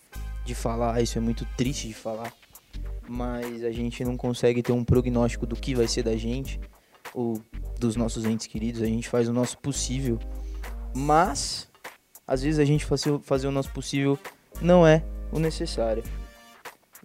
de 0.45 0.55
falar, 0.55 1.01
isso 1.01 1.17
é 1.17 1.21
muito 1.21 1.45
triste 1.57 1.87
de 1.87 1.93
falar. 1.93 2.33
Mas 3.07 3.63
a 3.63 3.71
gente 3.71 4.03
não 4.03 4.17
consegue 4.17 4.61
ter 4.61 4.73
um 4.73 4.83
prognóstico 4.83 5.45
do 5.45 5.55
que 5.55 5.73
vai 5.73 5.87
ser 5.87 6.03
da 6.03 6.15
gente 6.15 6.59
ou 7.17 7.41
dos 7.79 7.95
nossos 7.95 8.25
entes 8.25 8.47
queridos. 8.47 8.81
A 8.81 8.85
gente 8.85 9.09
faz 9.09 9.27
o 9.27 9.33
nosso 9.33 9.57
possível 9.57 10.19
mas, 10.97 11.69
às 12.25 12.41
vezes 12.41 12.59
a 12.59 12.65
gente 12.65 12.83
fazer, 12.83 13.19
fazer 13.19 13.47
o 13.47 13.51
nosso 13.51 13.71
possível 13.71 14.17
não 14.59 14.85
é 14.85 15.03
o 15.31 15.37
necessário. 15.37 16.03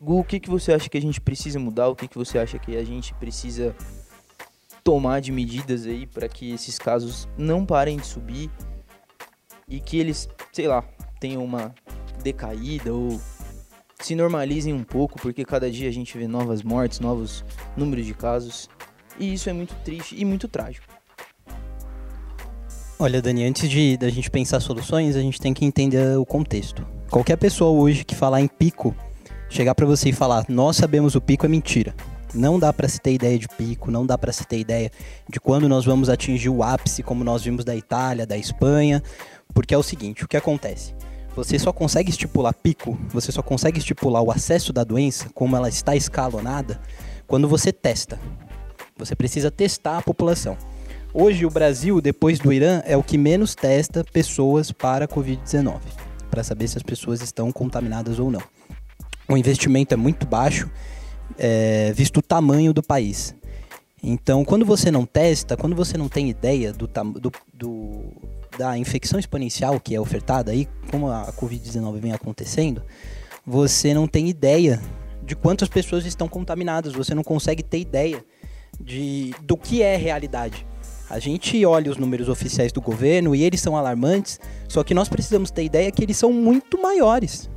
Gu, 0.01 0.21
o 0.21 0.25
que, 0.25 0.41
que 0.41 0.49
você 0.49 0.73
acha 0.73 0.89
que 0.89 0.97
a 0.97 1.03
gente 1.03 1.21
precisa 1.21 1.59
mudar? 1.59 1.89
O 1.89 1.95
que, 1.95 2.09
que 2.09 2.17
você 2.17 2.39
acha 2.39 2.59
que 2.59 2.75
a 2.77 2.85
gente 2.85 3.13
precisa 3.15 3.77
tomar 4.83 5.21
de 5.21 5.31
medidas 5.31 5.87
aí 5.87 6.07
para 6.07 6.27
que 6.27 6.53
esses 6.53 6.79
casos 6.79 7.29
não 7.37 7.67
parem 7.67 7.99
de 7.99 8.07
subir 8.07 8.51
e 9.69 9.79
que 9.79 9.99
eles, 9.99 10.29
sei 10.53 10.67
lá, 10.67 10.83
tenham 11.21 11.45
uma 11.45 11.75
decaída 12.23 12.93
ou 12.93 13.21
se 14.01 14.15
normalizem 14.17 14.73
um 14.73 14.83
pouco, 14.83 15.21
porque 15.21 15.45
cada 15.45 15.71
dia 15.71 15.89
a 15.89 15.93
gente 15.93 16.17
vê 16.17 16.27
novas 16.27 16.63
mortes, 16.63 16.99
novos 16.99 17.45
números 17.77 18.07
de 18.07 18.15
casos. 18.15 18.69
E 19.19 19.35
isso 19.35 19.49
é 19.49 19.53
muito 19.53 19.75
triste 19.85 20.15
e 20.19 20.25
muito 20.25 20.49
trágico. 20.49 20.87
Olha, 22.99 23.21
Dani, 23.21 23.45
antes 23.45 23.69
de 23.69 23.97
da 23.97 24.09
gente 24.09 24.31
pensar 24.31 24.61
soluções, 24.61 25.17
a 25.17 25.21
gente 25.21 25.41
tem 25.41 25.53
que 25.53 25.65
entender 25.65 26.17
o 26.17 26.25
contexto. 26.25 26.87
Qualquer 27.11 27.37
pessoa 27.37 27.71
hoje 27.71 28.05
que 28.05 28.15
falar 28.15 28.41
em 28.41 28.47
pico, 28.47 28.95
chegar 29.51 29.75
para 29.75 29.85
você 29.85 30.11
e 30.11 30.13
falar, 30.13 30.45
nós 30.49 30.77
sabemos 30.77 31.15
o 31.15 31.21
pico 31.21 31.45
é 31.45 31.49
mentira. 31.49 31.95
Não 32.33 32.59
dá 32.59 32.73
para 32.73 32.89
se 32.89 33.01
ter 33.01 33.13
ideia 33.13 33.39
de 33.39 33.49
pico, 33.49 33.91
não 33.91 34.07
dá 34.07 34.17
para 34.17 34.33
se 34.33 34.47
ter 34.47 34.59
ideia 34.59 34.91
de 35.29 35.39
quando 35.41 35.69
nós 35.69 35.85
vamos 35.85 36.09
atingir 36.09 36.49
o 36.49 36.63
ápice, 36.63 37.03
como 37.03 37.23
nós 37.25 37.43
vimos 37.43 37.65
da 37.65 37.77
Itália, 37.77 38.25
da 38.25 38.39
Espanha, 38.39 39.03
porque 39.53 39.75
é 39.75 39.79
o 39.79 39.83
seguinte, 39.83 40.25
o 40.25 40.29
que 40.29 40.37
acontece? 40.37 40.95
Você 41.35 41.59
só 41.59 41.73
consegue 41.73 42.11
estipular 42.11 42.55
pico, 42.55 42.99
você 43.09 43.33
só 43.33 43.43
consegue 43.43 43.79
estipular 43.79 44.23
o 44.23 44.31
acesso 44.31 44.73
da 44.73 44.85
doença, 44.85 45.29
como 45.35 45.57
ela 45.57 45.69
está 45.69 45.97
escalonada, 45.97 46.81
quando 47.27 47.49
você 47.49 47.73
testa. 47.73 48.19
Você 48.97 49.15
precisa 49.15 49.51
testar 49.51 49.99
a 49.99 50.03
população. 50.03 50.57
Hoje 51.15 51.45
o 51.45 51.51
Brasil, 51.51 52.01
depois 52.01 52.39
do 52.39 52.53
Irã, 52.53 52.83
é 52.87 52.97
o 52.97 53.03
que 53.03 53.19
menos 53.19 53.55
testa 53.55 54.05
pessoas 54.05 54.73
para 54.73 55.05
a 55.05 55.09
Covid-19, 55.09 55.81
para 56.31 56.43
saber 56.43 56.69
se 56.69 56.79
as 56.79 56.83
pessoas 56.83 57.21
estão 57.21 57.53
contaminadas 57.53 58.19
ou 58.19 58.31
não. 58.31 58.43
O 59.29 59.37
investimento 59.37 59.93
é 59.93 59.97
muito 59.97 60.27
baixo, 60.27 60.71
é, 61.39 61.93
visto 61.93 62.19
o 62.19 62.23
tamanho 62.23 62.73
do 62.73 62.83
país. 62.83 63.35
Então, 64.03 64.45
quando 64.45 64.65
você 64.65 64.91
não 64.91 65.07
testa, 65.07 65.57
quando 65.57 65.77
você 65.77 65.97
não 65.97 66.09
tem 66.09 66.31
ideia 66.31 66.73
do, 66.73 66.87
do, 66.87 67.33
do 67.53 68.13
da 68.59 68.77
infecção 68.77 69.19
exponencial 69.19 69.81
que 69.81 69.95
é 69.95 70.01
ofertada 70.01 70.51
aí, 70.51 70.69
como 70.91 71.11
a 71.11 71.33
Covid-19 71.33 72.01
vem 72.01 72.13
acontecendo, 72.13 72.83
você 73.47 73.95
não 73.95 74.07
tem 74.07 74.29
ideia 74.29 74.81
de 75.23 75.35
quantas 75.35 75.69
pessoas 75.69 76.05
estão 76.05 76.29
contaminadas, 76.29 76.93
você 76.93 77.15
não 77.15 77.23
consegue 77.23 77.63
ter 77.63 77.79
ideia 77.79 78.25
de, 78.81 79.35
do 79.43 79.57
que 79.57 79.83
é 79.83 79.97
realidade. 79.97 80.67
A 81.09 81.19
gente 81.19 81.65
olha 81.67 81.91
os 81.91 81.99
números 81.99 82.29
oficiais 82.29 82.73
do 82.73 82.81
governo 82.81 83.35
e 83.35 83.43
eles 83.43 83.61
são 83.61 83.77
alarmantes, 83.77 84.41
só 84.69 84.83
que 84.83 84.95
nós 84.95 85.09
precisamos 85.09 85.51
ter 85.51 85.65
ideia 85.65 85.91
que 85.91 86.03
eles 86.03 86.17
são 86.17 86.33
muito 86.33 86.81
maiores. 86.81 87.51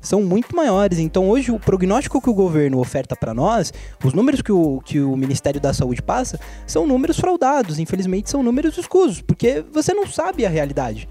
São 0.00 0.20
muito 0.20 0.54
maiores. 0.54 0.98
Então, 0.98 1.28
hoje, 1.28 1.52
o 1.52 1.60
prognóstico 1.60 2.20
que 2.20 2.28
o 2.28 2.34
governo 2.34 2.80
oferta 2.80 3.14
para 3.14 3.32
nós, 3.32 3.72
os 4.04 4.12
números 4.12 4.42
que 4.42 4.50
o, 4.50 4.80
que 4.84 5.00
o 5.00 5.16
Ministério 5.16 5.60
da 5.60 5.72
Saúde 5.72 6.02
passa, 6.02 6.40
são 6.66 6.86
números 6.86 7.18
fraudados. 7.18 7.78
Infelizmente, 7.78 8.28
são 8.28 8.42
números 8.42 8.76
escusos, 8.76 9.22
porque 9.22 9.64
você 9.72 9.94
não 9.94 10.04
sabe 10.06 10.44
a 10.44 10.48
realidade. 10.48 11.08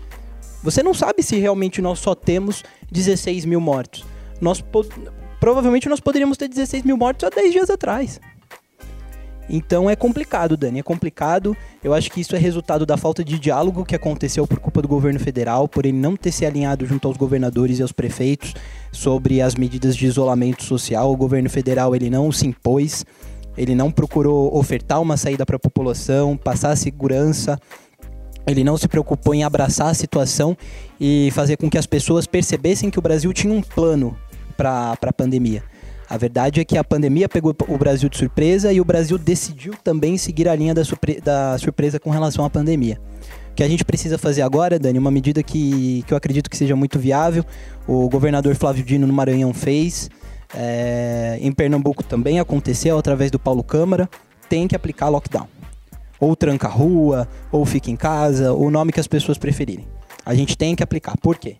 Você 0.62 0.84
não 0.84 0.94
sabe 0.94 1.24
se 1.24 1.38
realmente 1.38 1.82
nós 1.82 2.00
só 2.00 2.14
temos 2.14 2.64
16 2.92 3.46
mil 3.46 3.62
mortos. 3.62 4.06
Nós, 4.42 4.64
provavelmente, 5.40 5.88
nós 5.88 6.00
poderíamos 6.00 6.38
ter 6.38 6.50
16 6.50 6.84
mil 6.84 6.98
mortos 6.98 7.26
há 7.26 7.30
10 7.30 7.52
dias 7.52 7.70
atrás. 7.70 8.20
Então 9.54 9.90
é 9.90 9.98
complicado, 9.98 10.56
Dani, 10.56 10.80
é 10.80 10.84
complicado. 10.84 11.58
Eu 11.84 11.94
acho 11.94 12.10
que 12.10 12.22
isso 12.22 12.34
é 12.34 12.40
resultado 12.40 12.86
da 12.86 12.96
falta 12.96 13.22
de 13.22 13.38
diálogo 13.38 13.84
que 13.84 13.94
aconteceu 13.94 14.48
por 14.48 14.60
culpa 14.60 14.82
do 14.82 14.88
governo 14.88 15.20
federal, 15.20 15.68
por 15.68 15.86
ele 15.86 15.98
não 15.98 16.16
ter 16.16 16.32
se 16.32 16.46
alinhado 16.46 16.86
junto 16.86 17.06
aos 17.06 17.18
governadores 17.18 17.78
e 17.78 17.82
aos 17.82 17.92
prefeitos 17.92 18.54
sobre 18.94 19.42
as 19.42 19.54
medidas 19.56 19.98
de 19.98 20.06
isolamento 20.06 20.64
social. 20.64 21.12
O 21.12 21.18
governo 21.18 21.50
federal 21.50 21.94
ele 21.94 22.10
não 22.10 22.32
se 22.32 22.48
impôs, 22.48 23.06
ele 23.58 23.76
não 23.76 23.92
procurou 23.92 24.58
ofertar 24.58 25.02
uma 25.02 25.18
saída 25.18 25.46
para 25.46 25.58
a 25.58 25.60
população, 25.60 26.38
passar 26.38 26.74
segurança. 26.78 27.60
Ele 28.48 28.64
não 28.64 28.78
se 28.78 28.88
preocupou 28.88 29.36
em 29.36 29.44
abraçar 29.44 29.90
a 29.90 29.94
situação 29.94 30.58
e 30.98 31.30
fazer 31.34 31.58
com 31.58 31.70
que 31.70 31.78
as 31.78 31.86
pessoas 31.86 32.26
percebessem 32.26 32.90
que 32.90 32.98
o 32.98 33.02
Brasil 33.02 33.34
tinha 33.34 33.54
um 33.54 33.62
plano 33.62 34.18
para 34.56 34.98
a 35.02 35.14
pandemia. 35.14 35.62
A 36.12 36.18
verdade 36.18 36.60
é 36.60 36.66
que 36.66 36.78
a 36.78 36.84
pandemia 36.84 37.30
pegou 37.30 37.56
o 37.70 37.78
Brasil 37.78 38.10
de 38.10 38.18
surpresa 38.18 38.74
e 38.74 38.82
o 38.82 38.84
Brasil 38.84 39.18
decidiu 39.18 39.74
também 39.82 40.18
seguir 40.18 40.46
a 40.50 40.54
linha 40.54 40.74
da, 40.74 40.84
surpre 40.84 41.22
da 41.22 41.58
surpresa 41.58 42.02
com 42.02 42.10
relação 42.10 42.44
à 42.44 42.50
pandemia. 42.50 43.00
O 43.50 43.56
que 43.56 43.64
a 43.64 43.68
gente 43.70 43.86
precisa 43.86 44.18
fazer 44.18 44.42
agora, 44.42 44.78
Dani, 44.78 45.00
uma 45.00 45.10
medida 45.10 45.42
que, 45.42 46.04
que 46.06 46.12
eu 46.14 46.18
acredito 46.18 46.50
que 46.50 46.58
seja 46.58 46.76
muito 46.76 47.00
viável, 47.00 47.46
o 47.88 48.10
governador 48.10 48.56
Flávio 48.56 48.84
Dino 48.84 49.08
no 49.08 49.14
Maranhão 49.14 49.54
fez, 49.54 50.10
é, 50.54 51.38
em 51.40 51.50
Pernambuco 51.50 52.04
também 52.04 52.42
aconteceu 52.42 52.98
através 52.98 53.32
do 53.32 53.40
Paulo 53.40 53.64
Câmara, 53.64 54.10
tem 54.50 54.68
que 54.68 54.76
aplicar 54.76 55.08
lockdown. 55.08 55.48
Ou 56.20 56.36
tranca 56.36 56.68
rua, 56.68 57.26
ou 57.50 57.66
fica 57.66 57.90
em 57.90 57.96
casa, 57.96 58.52
o 58.52 58.70
nome 58.70 58.92
que 58.92 59.00
as 59.00 59.08
pessoas 59.08 59.38
preferirem. 59.38 59.88
A 60.26 60.36
gente 60.36 60.58
tem 60.58 60.76
que 60.76 60.84
aplicar. 60.84 61.16
Por 61.22 61.38
quê? 61.38 61.56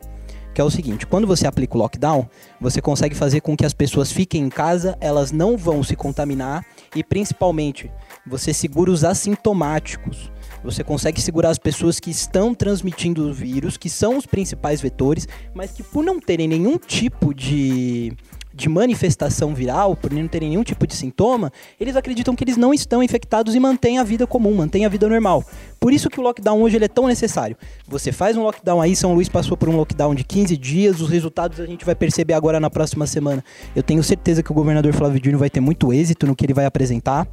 Que 0.54 0.62
é 0.62 0.64
o 0.64 0.70
seguinte: 0.70 1.06
quando 1.06 1.28
você 1.28 1.48
aplica 1.48 1.76
o 1.76 1.80
lockdown, 1.80 2.28
você 2.60 2.82
consegue 2.82 3.16
fazer 3.16 3.42
com 3.42 3.56
que 3.56 3.66
as 3.66 3.74
pessoas 3.74 4.12
fiquem 4.12 4.44
em 4.44 4.50
casa, 4.50 4.98
elas 5.00 5.32
não 5.32 5.58
vão 5.58 5.84
se 5.84 5.96
contaminar 5.96 6.66
e 6.96 7.04
principalmente 7.04 7.92
você 8.26 8.54
segura 8.54 8.92
os 8.92 9.04
assintomáticos. 9.04 10.32
Você 10.64 10.84
consegue 10.84 11.20
segurar 11.20 11.50
as 11.50 11.58
pessoas 11.58 12.00
que 12.00 12.12
estão 12.12 12.54
transmitindo 12.54 13.28
o 13.28 13.34
vírus, 13.34 13.78
que 13.78 13.90
são 13.90 14.18
os 14.18 14.28
principais 14.28 14.80
vetores, 14.80 15.28
mas 15.56 15.72
que 15.72 15.82
por 15.82 16.04
não 16.04 16.20
terem 16.20 16.48
nenhum 16.48 16.78
tipo 16.78 17.34
de 17.34 18.14
de 18.62 18.70
manifestação 18.70 19.54
viral, 19.54 19.96
por 19.96 20.14
não 20.14 20.28
terem 20.28 20.50
nenhum 20.50 20.64
tipo 20.64 20.86
de 20.86 20.96
sintoma, 20.96 21.52
eles 21.80 21.96
acreditam 21.96 22.36
que 22.36 22.44
eles 22.44 22.58
não 22.58 22.74
estão 22.74 23.02
infectados 23.02 23.56
e 23.56 23.60
mantêm 23.60 23.98
a 23.98 24.04
vida 24.04 24.28
comum, 24.28 24.54
mantêm 24.54 24.86
a 24.86 24.90
vida 24.90 25.10
normal. 25.10 25.44
Por 25.80 25.92
isso 25.92 26.10
que 26.10 26.20
o 26.20 26.24
lockdown 26.24 26.62
hoje 26.62 26.78
é 26.78 26.88
tão 26.88 27.08
necessário. 27.08 27.58
Você 27.88 28.12
faz 28.12 28.38
um 28.38 28.44
lockdown 28.44 28.80
aí, 28.80 28.96
São 28.96 29.14
Luís 29.14 29.28
passou 29.28 29.58
por 29.58 29.68
um 29.68 29.76
lockdown 29.76 30.14
de 30.14 30.24
15 30.24 30.56
dias, 30.56 31.02
os 31.02 31.10
resultados 31.10 31.60
a 31.60 31.66
gente 31.66 31.84
vai 31.84 31.96
perceber 31.96 32.34
agora 32.34 32.60
na 32.60 32.70
próxima 32.70 33.08
semana. 33.08 33.44
Eu 33.76 33.82
tenho 33.82 34.04
certeza 34.04 34.44
que 34.44 34.52
o 34.52 34.56
governador 34.56 34.94
Flávio 34.94 35.20
Dino 35.20 35.40
vai 35.40 35.50
ter 35.50 35.60
muito 35.60 35.92
êxito 35.92 36.28
no 36.28 36.36
que 36.36 36.46
ele 36.46 36.54
vai 36.54 36.66
apresentar. 36.66 37.28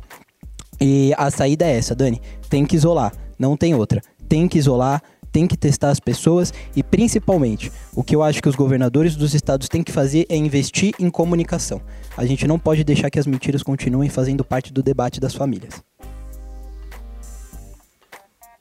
E 0.80 1.12
a 1.18 1.30
saída 1.30 1.66
é 1.66 1.76
essa, 1.76 1.94
Dani. 1.94 2.22
Tem 2.48 2.64
que 2.64 2.76
isolar, 2.76 3.12
não 3.38 3.56
tem 3.56 3.74
outra. 3.74 4.00
Tem 4.28 4.48
que 4.48 4.58
isolar, 4.58 5.02
tem 5.38 5.46
que 5.46 5.56
testar 5.56 5.90
as 5.90 6.00
pessoas 6.00 6.52
e, 6.74 6.82
principalmente, 6.82 7.70
o 7.94 8.02
que 8.02 8.16
eu 8.16 8.24
acho 8.24 8.42
que 8.42 8.48
os 8.48 8.56
governadores 8.56 9.14
dos 9.14 9.34
estados 9.34 9.68
têm 9.68 9.84
que 9.84 9.92
fazer 9.92 10.26
é 10.28 10.34
investir 10.34 10.92
em 10.98 11.08
comunicação. 11.08 11.80
A 12.16 12.26
gente 12.26 12.44
não 12.44 12.58
pode 12.58 12.82
deixar 12.82 13.08
que 13.08 13.20
as 13.20 13.26
mentiras 13.26 13.62
continuem 13.62 14.10
fazendo 14.10 14.42
parte 14.44 14.72
do 14.72 14.82
debate 14.82 15.20
das 15.20 15.36
famílias. 15.36 15.80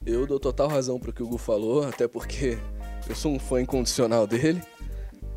Eu 0.05 0.27
dou 0.27 0.39
total 0.39 0.67
razão 0.67 0.99
para 0.99 1.09
o 1.09 1.13
que 1.13 1.23
o 1.23 1.27
Gu 1.27 1.39
falou, 1.39 1.83
até 1.87 2.07
porque 2.07 2.59
eu 3.09 3.15
sou 3.15 3.31
um 3.31 3.39
fã 3.39 3.59
incondicional 3.59 4.27
dele. 4.27 4.61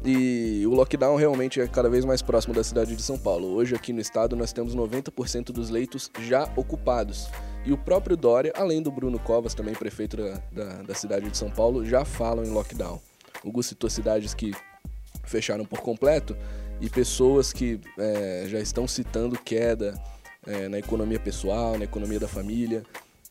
E 0.04 0.62
o 0.66 0.74
lockdown 0.74 1.16
realmente 1.16 1.58
é 1.58 1.66
cada 1.66 1.88
vez 1.88 2.04
mais 2.04 2.20
próximo 2.20 2.52
da 2.52 2.62
cidade 2.62 2.94
de 2.94 3.00
São 3.00 3.16
Paulo. 3.16 3.48
Hoje, 3.48 3.74
aqui 3.74 3.94
no 3.94 4.00
estado, 4.00 4.36
nós 4.36 4.52
temos 4.52 4.76
90% 4.76 5.52
dos 5.52 5.70
leitos 5.70 6.10
já 6.20 6.50
ocupados. 6.54 7.28
E 7.64 7.72
o 7.72 7.78
próprio 7.78 8.16
Dória, 8.16 8.52
além 8.56 8.82
do 8.82 8.90
Bruno 8.90 9.18
Covas, 9.18 9.54
também 9.54 9.74
prefeito 9.74 10.16
da, 10.16 10.42
da, 10.50 10.82
da 10.82 10.94
cidade 10.94 11.30
de 11.30 11.36
São 11.36 11.50
Paulo, 11.50 11.84
já 11.84 12.04
falam 12.04 12.44
em 12.44 12.50
lockdown. 12.50 13.00
O 13.44 13.52
Gus 13.52 13.66
citou 13.66 13.90
cidades 13.90 14.34
que 14.34 14.52
fecharam 15.24 15.64
por 15.64 15.80
completo 15.80 16.36
e 16.80 16.88
pessoas 16.88 17.52
que 17.52 17.80
é, 17.98 18.46
já 18.48 18.58
estão 18.58 18.88
citando 18.88 19.38
queda 19.38 19.94
é, 20.46 20.68
na 20.68 20.78
economia 20.78 21.20
pessoal, 21.20 21.76
na 21.78 21.84
economia 21.84 22.18
da 22.18 22.28
família. 22.28 22.82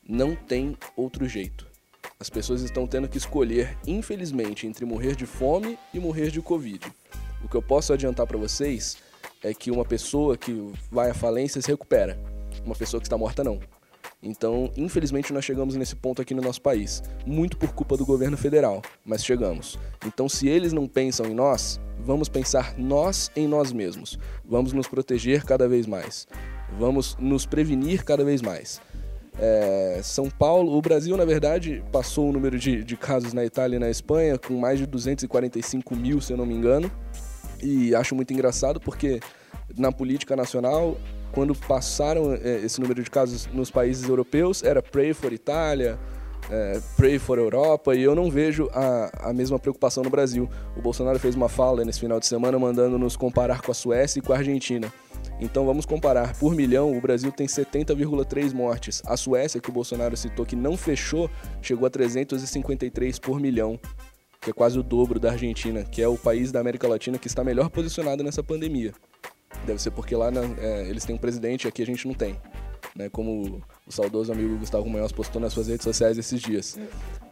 Não 0.08 0.36
tem 0.36 0.78
outro 0.96 1.28
jeito. 1.28 1.68
As 2.20 2.30
pessoas 2.30 2.62
estão 2.62 2.86
tendo 2.86 3.08
que 3.08 3.18
escolher, 3.18 3.78
infelizmente, 3.88 4.68
entre 4.68 4.86
morrer 4.86 5.16
de 5.16 5.26
fome 5.26 5.78
e 5.94 6.00
morrer 6.00 6.30
de 6.30 6.42
Covid. 6.42 6.86
O 7.44 7.48
que 7.48 7.56
eu 7.56 7.62
posso 7.62 7.94
adiantar 7.94 8.28
para 8.28 8.38
vocês 8.38 8.98
é 9.42 9.54
que 9.54 9.72
uma 9.72 9.86
pessoa 9.86 10.38
que 10.38 10.72
vai 10.92 11.10
à 11.10 11.14
falência 11.14 11.62
se 11.62 11.72
recupera. 11.72 12.20
Uma 12.66 12.76
pessoa 12.76 13.00
que 13.00 13.08
está 13.08 13.18
morta, 13.18 13.44
não. 13.44 13.60
Então, 14.22 14.70
infelizmente, 14.76 15.32
nós 15.32 15.46
chegamos 15.46 15.76
nesse 15.76 15.96
ponto 15.96 16.22
aqui 16.22 16.34
no 16.34 16.42
nosso 16.42 16.62
país, 16.62 17.02
muito 17.26 17.58
por 17.58 17.72
culpa 17.74 17.96
do 17.96 18.06
governo 18.06 18.36
federal, 18.36 18.82
mas 19.06 19.24
chegamos. 19.24 19.80
Então, 20.06 20.28
se 20.28 20.48
eles 20.48 20.74
não 20.74 20.88
pensam 20.88 21.26
em 21.26 21.34
nós, 21.34 21.80
vamos 22.00 22.28
pensar 22.28 22.78
nós 22.78 23.32
em 23.36 23.48
nós 23.48 23.72
mesmos. 23.72 24.20
Vamos 24.44 24.74
nos 24.74 24.88
proteger 24.88 25.46
cada 25.46 25.70
vez 25.70 25.88
mais. 25.88 26.28
Vamos 26.78 27.16
nos 27.18 27.46
prevenir 27.46 28.04
cada 28.04 28.24
vez 28.26 28.42
mais. 28.42 28.82
É, 29.42 30.02
São 30.04 30.30
Paulo, 30.30 30.78
o 30.78 30.82
Brasil, 30.82 31.16
na 31.16 31.24
verdade, 31.24 31.82
passou 31.90 32.30
o 32.30 32.34
número 32.34 32.60
de, 32.60 32.84
de 32.84 32.98
casos 32.98 33.32
na 33.32 33.46
Itália 33.46 33.78
e 33.78 33.80
na 33.80 33.90
Espanha 33.90 34.38
com 34.38 34.54
mais 34.56 34.80
de 34.80 34.86
245 34.86 35.96
mil, 35.96 36.20
se 36.20 36.34
eu 36.34 36.38
não 36.38 36.46
me 36.46 36.54
engano. 36.54 36.92
E 37.64 37.96
acho 37.96 38.14
muito 38.16 38.34
engraçado 38.34 38.82
porque 38.82 39.22
na 39.78 39.92
política 39.92 40.36
nacional 40.36 40.98
quando 41.32 41.54
passaram 41.56 42.34
é, 42.34 42.60
esse 42.64 42.80
número 42.82 43.04
de 43.04 43.10
casos 43.10 43.48
nos 43.48 43.70
países 43.70 44.08
europeus, 44.08 44.64
era 44.64 44.82
Pray 44.82 45.14
for 45.14 45.32
Itália, 45.32 46.00
é, 46.50 46.82
Pray 46.98 47.20
for 47.20 47.38
Europa, 47.38 47.96
e 47.96 48.02
eu 48.02 48.16
não 48.16 48.30
vejo 48.30 48.70
a, 48.74 49.30
a 49.30 49.34
mesma 49.34 49.60
preocupação 49.60 50.04
no 50.04 50.10
Brasil. 50.10 50.50
O 50.76 50.82
Bolsonaro 50.82 51.20
fez 51.20 51.36
uma 51.36 51.50
fala 51.50 51.86
nesse 51.86 52.00
final 52.00 52.20
de 52.20 52.26
semana 52.26 52.58
mandando 52.58 52.98
nos 52.98 53.16
comparar 53.16 53.62
com 53.62 53.72
a 53.72 53.76
Suécia 53.76 54.20
e 54.20 54.22
com 54.22 54.34
a 54.34 54.38
Argentina. 54.38 54.92
Então 55.40 55.66
vamos 55.66 55.86
comparar. 55.86 56.38
Por 56.38 56.54
milhão, 56.56 56.98
o 56.98 57.02
Brasil 57.02 57.32
tem 57.32 57.48
70,3 57.48 58.54
mortes. 58.54 59.02
A 59.06 59.16
Suécia, 59.16 59.62
que 59.62 59.70
o 59.70 59.74
Bolsonaro 59.74 60.18
citou 60.18 60.46
que 60.46 60.56
não 60.56 60.76
fechou, 60.76 61.30
chegou 61.62 61.86
a 61.86 61.90
353 61.90 63.20
por 63.20 63.40
milhão. 63.40 63.80
que 64.42 64.52
é 64.52 64.54
quase 64.54 64.80
o 64.80 64.84
dobro 64.84 65.20
da 65.20 65.32
Argentina, 65.32 65.84
que 65.84 66.02
é 66.02 66.08
o 66.08 66.18
país 66.18 66.50
da 66.50 66.62
América 66.62 66.88
Latina 66.88 67.18
que 67.18 67.28
está 67.28 67.44
melhor 67.44 67.70
posicionado 67.70 68.24
nessa 68.24 68.42
pandemia. 68.42 68.94
Deve 69.66 69.82
ser 69.82 69.92
porque 69.92 70.16
lá 70.16 70.32
né, 70.32 70.42
é, 70.60 70.90
eles 70.90 71.06
têm 71.06 71.16
um 71.16 71.20
presidente 71.20 71.66
e 71.66 71.68
aqui 71.68 71.82
a 71.82 71.86
gente 71.86 72.08
não 72.08 72.14
tem. 72.14 72.36
Né, 72.96 73.10
como 73.10 73.62
o 73.88 73.92
saudoso 73.92 74.32
amigo 74.32 74.58
Gustavo 74.58 74.90
Munhoz 74.90 75.12
postou 75.12 75.42
nas 75.42 75.54
suas 75.54 75.68
redes 75.68 75.84
sociais 75.84 76.18
esses 76.18 76.42
dias. 76.42 76.78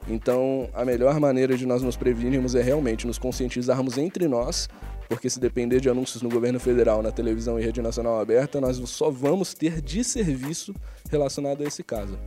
Então, 0.08 0.70
a 0.74 0.86
melhor 0.86 1.20
maneira 1.20 1.58
de 1.58 1.66
nós 1.66 1.82
nos 1.82 1.98
prevenirmos 1.98 2.56
é 2.56 2.62
realmente 2.62 3.06
nos 3.06 3.18
conscientizarmos 3.18 3.98
entre 3.98 4.28
nós, 4.28 4.70
porque 5.10 5.30
se 5.30 5.40
depender 5.40 5.82
de 5.82 5.90
anúncios 5.90 6.22
no 6.22 6.30
governo 6.30 6.60
federal, 6.60 7.02
na 7.02 7.12
televisão 7.12 7.60
e 7.60 7.64
rede 7.64 7.82
nacional 7.82 8.20
aberta, 8.20 8.62
nós 8.62 8.78
só 8.90 9.10
vamos 9.10 9.54
ter 9.54 9.82
de 9.82 10.04
serviço 10.04 10.74
relacionado 11.10 11.62
a 11.62 11.66
esse 11.66 11.84
caso. 11.84 12.18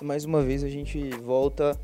Mais 0.00 0.24
uma 0.24 0.42
vez 0.42 0.64
a 0.64 0.68
gente 0.68 1.10
volta 1.22 1.78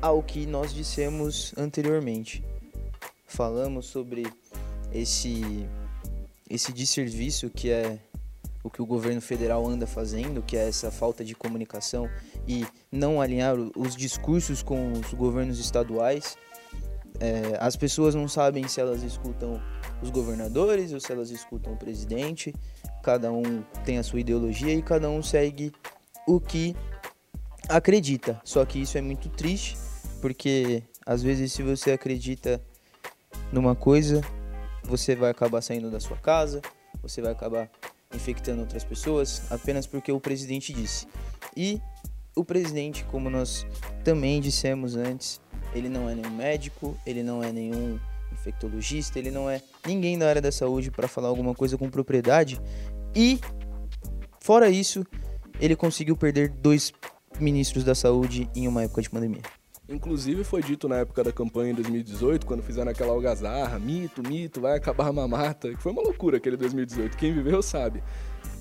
ao 0.00 0.22
que 0.22 0.44
nós 0.46 0.74
dissemos 0.74 1.54
anteriormente. 1.56 2.44
Falamos 3.24 3.86
sobre 3.86 4.26
esse 4.92 5.68
esse 6.48 6.72
desserviço 6.72 7.50
que 7.50 7.70
é 7.70 7.98
o 8.62 8.70
que 8.70 8.82
o 8.82 8.86
governo 8.86 9.20
federal 9.20 9.64
anda 9.66 9.86
fazendo, 9.86 10.42
que 10.42 10.56
é 10.56 10.68
essa 10.68 10.90
falta 10.90 11.24
de 11.24 11.34
comunicação 11.36 12.08
e 12.48 12.66
não 12.90 13.20
alinhar 13.20 13.54
os 13.76 13.94
discursos 13.94 14.60
com 14.60 14.92
os 14.92 15.14
governos 15.14 15.60
estaduais. 15.60 16.36
É, 17.20 17.56
as 17.60 17.76
pessoas 17.76 18.14
não 18.14 18.26
sabem 18.26 18.66
se 18.66 18.80
elas 18.80 19.02
escutam 19.04 19.62
os 20.02 20.10
governadores 20.10 20.92
ou 20.92 20.98
se 20.98 21.12
elas 21.12 21.30
escutam 21.30 21.74
o 21.74 21.76
presidente. 21.76 22.52
Cada 23.02 23.32
um 23.32 23.62
tem 23.84 23.98
a 23.98 24.02
sua 24.02 24.20
ideologia 24.20 24.74
e 24.74 24.82
cada 24.82 25.08
um 25.08 25.22
segue 25.22 25.72
o 26.26 26.40
que 26.40 26.74
acredita. 27.68 28.40
Só 28.44 28.64
que 28.64 28.80
isso 28.80 28.98
é 28.98 29.00
muito 29.00 29.28
triste 29.28 29.76
porque 30.20 30.82
às 31.04 31.22
vezes 31.22 31.52
se 31.52 31.62
você 31.62 31.92
acredita 31.92 32.60
numa 33.52 33.76
coisa, 33.76 34.20
você 34.86 35.14
vai 35.14 35.30
acabar 35.30 35.60
saindo 35.60 35.90
da 35.90 36.00
sua 36.00 36.16
casa, 36.16 36.60
você 37.02 37.20
vai 37.20 37.32
acabar 37.32 37.70
infectando 38.14 38.60
outras 38.60 38.84
pessoas 38.84 39.42
apenas 39.50 39.86
porque 39.86 40.10
o 40.12 40.20
presidente 40.20 40.72
disse. 40.72 41.06
E 41.56 41.80
o 42.34 42.44
presidente, 42.44 43.04
como 43.04 43.28
nós 43.28 43.66
também 44.04 44.40
dissemos 44.40 44.96
antes, 44.96 45.40
ele 45.74 45.88
não 45.88 46.08
é 46.08 46.14
nenhum 46.14 46.30
médico, 46.30 46.96
ele 47.04 47.22
não 47.22 47.42
é 47.42 47.52
nenhum 47.52 47.98
infectologista, 48.32 49.18
ele 49.18 49.30
não 49.30 49.48
é 49.48 49.60
ninguém 49.86 50.18
da 50.18 50.28
área 50.28 50.42
da 50.42 50.52
saúde 50.52 50.90
para 50.90 51.08
falar 51.08 51.28
alguma 51.28 51.54
coisa 51.54 51.76
com 51.76 51.90
propriedade. 51.90 52.60
E 53.14 53.40
fora 54.40 54.68
isso, 54.68 55.04
ele 55.60 55.74
conseguiu 55.74 56.16
perder 56.16 56.48
dois 56.48 56.92
ministros 57.40 57.84
da 57.84 57.94
saúde 57.94 58.48
em 58.54 58.68
uma 58.68 58.82
época 58.82 59.02
de 59.02 59.10
pandemia. 59.10 59.42
Inclusive 59.88 60.42
foi 60.42 60.62
dito 60.62 60.88
na 60.88 60.96
época 60.96 61.22
da 61.22 61.32
campanha 61.32 61.70
em 61.70 61.74
2018, 61.74 62.44
quando 62.44 62.62
fizeram 62.62 62.90
aquela 62.90 63.12
algazarra, 63.12 63.78
mito, 63.78 64.20
mito, 64.20 64.60
vai 64.60 64.76
acabar 64.76 65.06
a 65.06 65.12
mamata, 65.12 65.70
que 65.70 65.80
foi 65.80 65.92
uma 65.92 66.02
loucura 66.02 66.38
aquele 66.38 66.56
2018, 66.56 67.16
quem 67.16 67.32
viveu 67.32 67.62
sabe. 67.62 68.02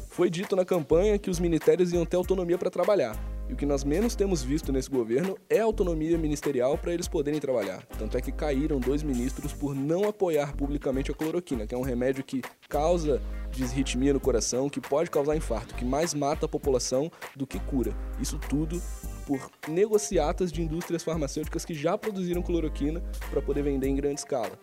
Foi 0.08 0.30
dito 0.30 0.56
na 0.56 0.64
campanha 0.64 1.18
que 1.18 1.30
os 1.30 1.40
ministérios 1.40 1.92
iam 1.92 2.06
ter 2.06 2.16
autonomia 2.16 2.58
para 2.58 2.70
trabalhar. 2.70 3.18
E 3.50 3.54
o 3.54 3.56
que 3.56 3.66
nós 3.66 3.84
menos 3.84 4.16
temos 4.16 4.44
visto 4.44 4.72
nesse 4.72 4.90
governo 4.90 5.36
é 5.50 5.60
autonomia 5.60 6.18
ministerial 6.18 6.78
para 6.78 6.94
eles 6.94 7.08
poderem 7.08 7.40
trabalhar. 7.40 7.84
Tanto 7.98 8.18
é 8.18 8.22
que 8.22 8.32
caíram 8.32 8.80
dois 8.80 9.04
ministros 9.04 9.52
por 9.52 9.76
não 9.76 10.08
apoiar 10.08 10.56
publicamente 10.56 11.12
a 11.12 11.14
cloroquina, 11.14 11.68
que 11.68 11.76
é 11.76 11.78
um 11.78 11.82
remédio 11.82 12.24
que 12.24 12.42
causa 12.70 13.22
desritmia 13.52 14.14
no 14.14 14.20
coração, 14.20 14.70
que 14.70 14.80
pode 14.80 15.10
causar 15.10 15.36
infarto, 15.36 15.76
que 15.76 15.86
mais 15.86 16.14
mata 16.14 16.46
a 16.46 16.50
população 16.50 17.12
do 17.36 17.46
que 17.46 17.60
cura. 17.60 17.94
Isso 18.20 18.40
tudo 18.50 18.82
por 19.26 19.50
negociatas 19.68 20.52
de 20.52 20.62
indústrias 20.62 21.04
farmacêuticas 21.04 21.66
que 21.66 21.74
já 21.74 21.98
produziram 21.98 22.42
cloroquina 22.42 23.02
para 23.30 23.42
poder 23.42 23.64
vender 23.64 23.88
em 23.88 23.96
grande 23.96 24.20
escala. 24.20 24.60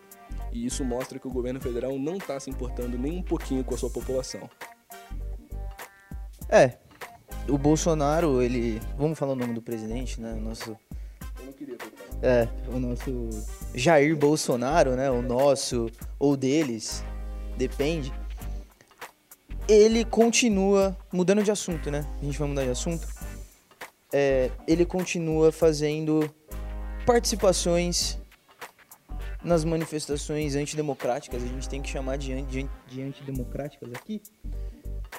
E 0.51 0.65
isso 0.65 0.83
mostra 0.83 1.19
que 1.19 1.27
o 1.27 1.31
governo 1.31 1.59
federal 1.59 1.97
não 1.97 2.17
está 2.17 2.39
se 2.39 2.49
importando 2.49 2.97
nem 2.97 3.17
um 3.17 3.23
pouquinho 3.23 3.63
com 3.63 3.73
a 3.75 3.77
sua 3.77 3.89
população. 3.89 4.49
É, 6.49 6.77
o 7.47 7.57
Bolsonaro, 7.57 8.41
ele. 8.41 8.79
Vamos 8.97 9.17
falar 9.17 9.33
o 9.33 9.35
nome 9.35 9.53
do 9.53 9.61
presidente, 9.61 10.21
né? 10.21 10.33
O 10.33 10.39
nosso. 10.39 10.77
Eu 11.39 11.45
não 11.45 11.53
queria 11.53 11.77
É, 12.21 12.47
o 12.73 12.79
nosso 12.79 13.29
Jair 13.73 14.15
Bolsonaro, 14.15 14.95
né? 14.95 15.09
O 15.09 15.21
nosso 15.21 15.89
ou 16.17 16.37
deles, 16.37 17.03
depende. 17.57 18.13
Ele 19.67 20.05
continua 20.05 20.95
mudando 21.11 21.43
de 21.43 21.51
assunto, 21.51 21.89
né? 21.89 22.05
A 22.21 22.25
gente 22.25 22.37
vai 22.37 22.47
mudar 22.47 22.63
de 22.63 22.69
assunto. 22.69 23.07
É, 24.13 24.51
ele 24.67 24.85
continua 24.85 25.51
fazendo 25.51 26.29
participações 27.05 28.19
nas 29.43 29.65
manifestações 29.65 30.55
antidemocráticas. 30.55 31.43
A 31.43 31.47
gente 31.47 31.67
tem 31.67 31.81
que 31.81 31.89
chamar 31.89 32.17
de, 32.17 32.41
de, 32.43 32.69
de 32.87 33.01
antidemocráticas 33.01 33.89
aqui, 33.93 34.21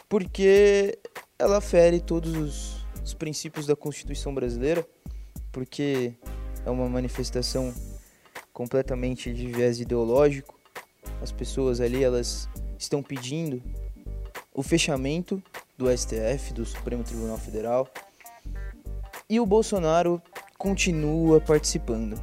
porque 0.09 0.99
ela 1.39 1.61
fere 1.61 2.01
todos 2.01 2.35
os, 2.35 2.87
os 3.05 3.13
princípios 3.15 3.67
da 3.67 3.77
Constituição 3.77 4.35
brasileira, 4.35 4.87
porque 5.53 6.15
é 6.65 6.71
uma 6.71 6.89
manifestação 6.89 7.75
completamente 8.53 9.33
de 9.33 9.49
viés 9.49 9.81
ideológico. 9.81 10.59
As 11.21 11.33
pessoas 11.33 11.81
ali 11.81 12.03
elas 12.03 12.49
estão 12.79 13.03
pedindo 13.03 13.63
o 14.55 14.63
fechamento 14.63 15.43
do 15.77 15.87
STF, 15.91 16.55
do 16.55 16.65
Supremo 16.65 17.03
Tribunal 17.03 17.37
Federal. 17.37 17.89
E 19.29 19.41
o 19.41 19.47
Bolsonaro 19.47 20.21
continua 20.59 21.41
participando. 21.41 22.21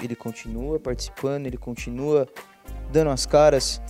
Ele 0.00 0.14
continua 0.14 0.78
participando, 0.78 1.46
ele 1.46 1.56
continua 1.56 2.28
dando 2.92 3.10
as 3.10 3.26
caras. 3.26 3.80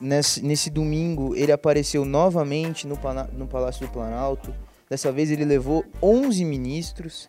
Nesse, 0.00 0.42
nesse 0.42 0.70
domingo, 0.70 1.36
ele 1.36 1.52
apareceu 1.52 2.04
novamente 2.04 2.86
no, 2.86 2.98
no 3.32 3.46
Palácio 3.46 3.86
do 3.86 3.92
Planalto. 3.92 4.54
Dessa 4.88 5.12
vez, 5.12 5.30
ele 5.30 5.44
levou 5.44 5.84
11 6.02 6.44
ministros. 6.44 7.28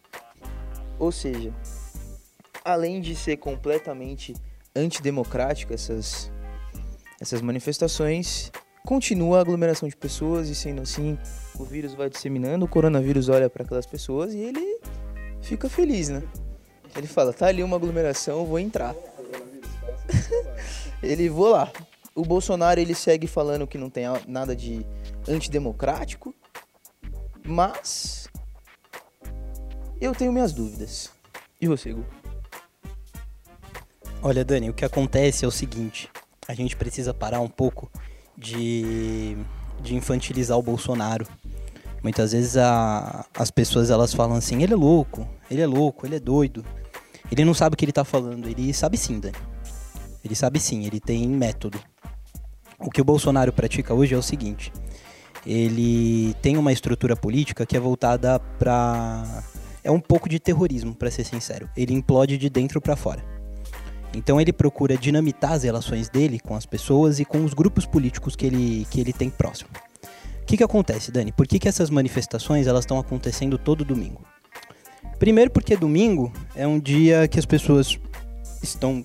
Ou 0.97 1.12
seja, 1.12 1.54
além 2.63 3.02
de 3.02 3.15
ser 3.15 3.38
completamente 3.38 4.34
antidemocrático 4.76 5.73
essas, 5.73 6.32
essas 7.19 7.41
manifestações, 7.41 8.52
continua 8.86 9.38
a 9.38 9.41
aglomeração 9.41 9.88
de 9.88 9.96
pessoas 9.96 10.50
e 10.50 10.56
sendo 10.56 10.82
assim 10.82 11.17
o 11.58 11.63
vírus 11.63 11.93
vai 11.93 12.10
disseminando, 12.10 12.65
o 12.65 12.67
coronavírus 12.67 13.30
olha 13.30 13.50
para 13.50 13.63
aquelas 13.63 13.86
pessoas 13.86 14.34
e 14.34 14.39
ele 14.39 14.80
fica 15.41 15.69
feliz, 15.69 16.10
né? 16.10 16.24
Ele 16.96 17.08
fala, 17.08 17.34
tá 17.34 17.48
ali 17.48 17.63
uma 17.63 17.78
aglomeração, 17.78 18.46
vou 18.46 18.60
entrar. 18.60 18.96
ele 21.02 21.30
vou 21.30 21.50
lá. 21.50 21.72
O 22.15 22.24
Bolsonaro 22.24 22.80
ele 22.80 22.93
segue 22.93 23.26
falando 23.26 23.65
que 23.65 23.78
não 23.78 23.89
tem 23.89 24.06
nada 24.28 24.56
de 24.56 24.86
antidemocrático, 25.28 26.36
mas 27.43 28.30
eu 30.00 30.13
tenho 30.13 30.32
minhas 30.32 30.54
dúvidas. 30.54 31.12
E 31.60 31.67
você, 31.67 31.93
Gu? 31.93 32.06
Olha, 34.22 34.46
Dani, 34.46 34.69
o 34.69 34.74
que 34.74 34.86
acontece 34.86 35.43
é 35.43 35.48
o 35.48 35.52
seguinte: 35.52 36.10
a 36.48 36.54
gente 36.54 36.76
precisa 36.76 37.13
parar 37.13 37.39
um 37.39 37.50
pouco 37.50 37.89
de, 38.38 39.38
de 39.82 39.96
infantilizar 39.96 40.58
o 40.58 40.62
Bolsonaro. 40.62 41.28
Muitas 42.02 42.34
vezes 42.34 42.58
a, 42.58 43.26
as 43.38 43.50
pessoas 43.50 43.89
elas 43.89 44.13
falam 44.13 44.36
assim: 44.36 44.62
ele 44.62 44.74
é 44.74 44.76
louco, 44.76 45.28
ele 45.50 45.62
é 45.62 45.67
louco, 45.67 46.06
ele 46.06 46.15
é 46.15 46.19
doido. 46.19 46.65
Ele 47.32 47.46
não 47.46 47.54
sabe 47.54 47.74
o 47.74 47.78
que 47.78 47.86
ele 47.86 47.91
tá 47.91 48.04
falando. 48.04 48.48
Ele 48.48 48.74
sabe 48.74 48.98
sim, 48.98 49.19
Dani. 49.19 49.38
Ele 50.24 50.36
sabe 50.36 50.60
sim, 50.60 50.86
ele 50.86 51.00
tem 51.00 51.28
método. 51.28 51.80
O 52.80 52.89
que 52.89 53.02
o 53.02 53.06
Bolsonaro 53.06 53.52
pratica 53.54 53.93
hoje 53.93 54.13
é 54.13 54.17
o 54.17 54.22
seguinte: 54.22 54.72
ele 55.46 56.34
tem 56.41 56.58
uma 56.58 56.72
estrutura 56.72 57.15
política 57.15 57.65
que 57.65 57.78
é 57.78 57.80
voltada 57.80 58.39
para 58.60 59.43
é 59.84 59.91
um 59.91 60.00
pouco 60.00 60.30
de 60.30 60.39
terrorismo, 60.39 60.96
para 60.96 61.12
ser 61.12 61.26
sincero. 61.26 61.69
Ele 61.76 61.93
implode 61.93 62.38
de 62.38 62.50
dentro 62.50 62.80
para 62.80 62.96
fora. 62.96 63.33
Então 64.13 64.39
ele 64.39 64.54
procura 64.54 64.97
dinamitar 64.97 65.54
as 65.54 65.63
relações 65.63 66.10
dele 66.10 66.39
com 66.39 66.56
as 66.56 66.65
pessoas 66.65 67.19
e 67.19 67.26
com 67.26 67.43
os 67.43 67.54
grupos 67.54 67.86
políticos 67.86 68.36
que 68.36 68.45
ele, 68.45 68.88
que 68.89 69.02
ele 69.02 69.12
tem 69.12 69.30
próximo. 69.30 69.69
O 70.41 70.45
que, 70.45 70.58
que 70.58 70.63
acontece, 70.63 71.12
Dani? 71.12 71.32
Por 71.32 71.47
que, 71.47 71.58
que 71.58 71.67
essas 71.67 71.89
manifestações 71.89 72.67
elas 72.67 72.84
estão 72.84 72.99
acontecendo 72.99 73.58
todo 73.58 73.84
domingo? 73.86 74.21
Primeiro 75.17 75.49
porque 75.52 75.76
domingo 75.78 76.32
é 76.56 76.67
um 76.67 76.80
dia 76.80 77.28
que 77.28 77.39
as 77.39 77.45
pessoas 77.45 77.97
estão 78.62 79.04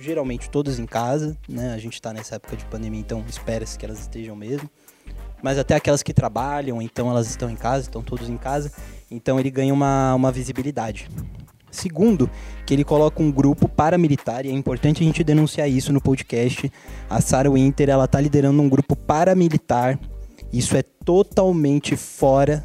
geralmente 0.00 0.48
todas 0.48 0.78
em 0.78 0.86
casa, 0.86 1.36
né? 1.48 1.74
A 1.74 1.78
gente 1.78 1.94
está 1.94 2.12
nessa 2.12 2.36
época 2.36 2.56
de 2.56 2.64
pandemia, 2.66 3.00
então 3.00 3.24
espera-se 3.28 3.78
que 3.78 3.84
elas 3.84 3.98
estejam 3.98 4.36
mesmo. 4.36 4.70
Mas 5.42 5.58
até 5.58 5.74
aquelas 5.74 6.02
que 6.02 6.12
trabalham, 6.12 6.80
então 6.80 7.10
elas 7.10 7.28
estão 7.28 7.50
em 7.50 7.56
casa, 7.56 7.82
estão 7.82 8.02
todos 8.02 8.28
em 8.28 8.36
casa. 8.36 8.72
Então 9.10 9.38
ele 9.38 9.50
ganha 9.50 9.72
uma, 9.72 10.14
uma 10.14 10.32
visibilidade. 10.32 11.08
Segundo, 11.76 12.30
que 12.64 12.72
ele 12.72 12.84
coloca 12.84 13.22
um 13.22 13.30
grupo 13.30 13.68
paramilitar, 13.68 14.46
e 14.46 14.48
é 14.48 14.52
importante 14.52 15.02
a 15.02 15.06
gente 15.06 15.22
denunciar 15.22 15.68
isso 15.68 15.92
no 15.92 16.00
podcast. 16.00 16.72
A 17.08 17.20
Sarah 17.20 17.50
Winter, 17.50 17.90
ela 17.90 18.08
tá 18.08 18.18
liderando 18.18 18.60
um 18.62 18.68
grupo 18.68 18.96
paramilitar. 18.96 19.98
Isso 20.50 20.74
é 20.74 20.82
totalmente 20.82 21.94
fora 21.94 22.64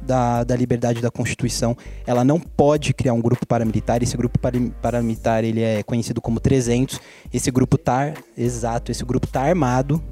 da, 0.00 0.42
da 0.42 0.56
liberdade 0.56 1.02
da 1.02 1.10
Constituição. 1.10 1.76
Ela 2.06 2.24
não 2.24 2.40
pode 2.40 2.94
criar 2.94 3.12
um 3.12 3.20
grupo 3.20 3.46
paramilitar. 3.46 4.02
Esse 4.02 4.16
grupo 4.16 4.38
paramilitar 4.80 5.44
ele 5.44 5.60
é 5.60 5.82
conhecido 5.82 6.20
como 6.22 6.40
300. 6.40 6.98
Esse 7.32 7.50
grupo 7.50 7.76
tá 7.76 8.14
exato, 8.38 8.90
esse 8.90 9.04
grupo 9.04 9.26
tá 9.26 9.42
armado. 9.42 10.02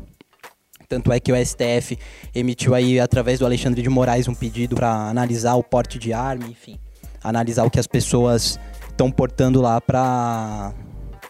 Tanto 0.87 1.13
é 1.13 1.19
que 1.19 1.33
o 1.33 1.37
STF 1.37 1.99
emitiu 2.35 2.75
aí 2.75 3.01
através 3.01 3.39
do 3.39 3.47
Alexandre 3.47 3.81
de 3.81 3.89
Moraes 3.89 4.29
um 4.29 4.35
pedido 4.35 4.77
para 4.77 5.09
analisar 5.09 5.55
o 5.55 5.63
porte 5.63 5.99
de 5.99 6.15
arma, 6.15 6.47
enfim, 6.47 6.79
analisar 7.23 7.65
o 7.65 7.71
que 7.71 7.79
as 7.79 7.87
pessoas 7.87 8.59
estão 8.89 9.11
portando 9.11 9.61
lá 9.61 9.81
para 9.81 10.73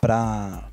para 0.01 0.69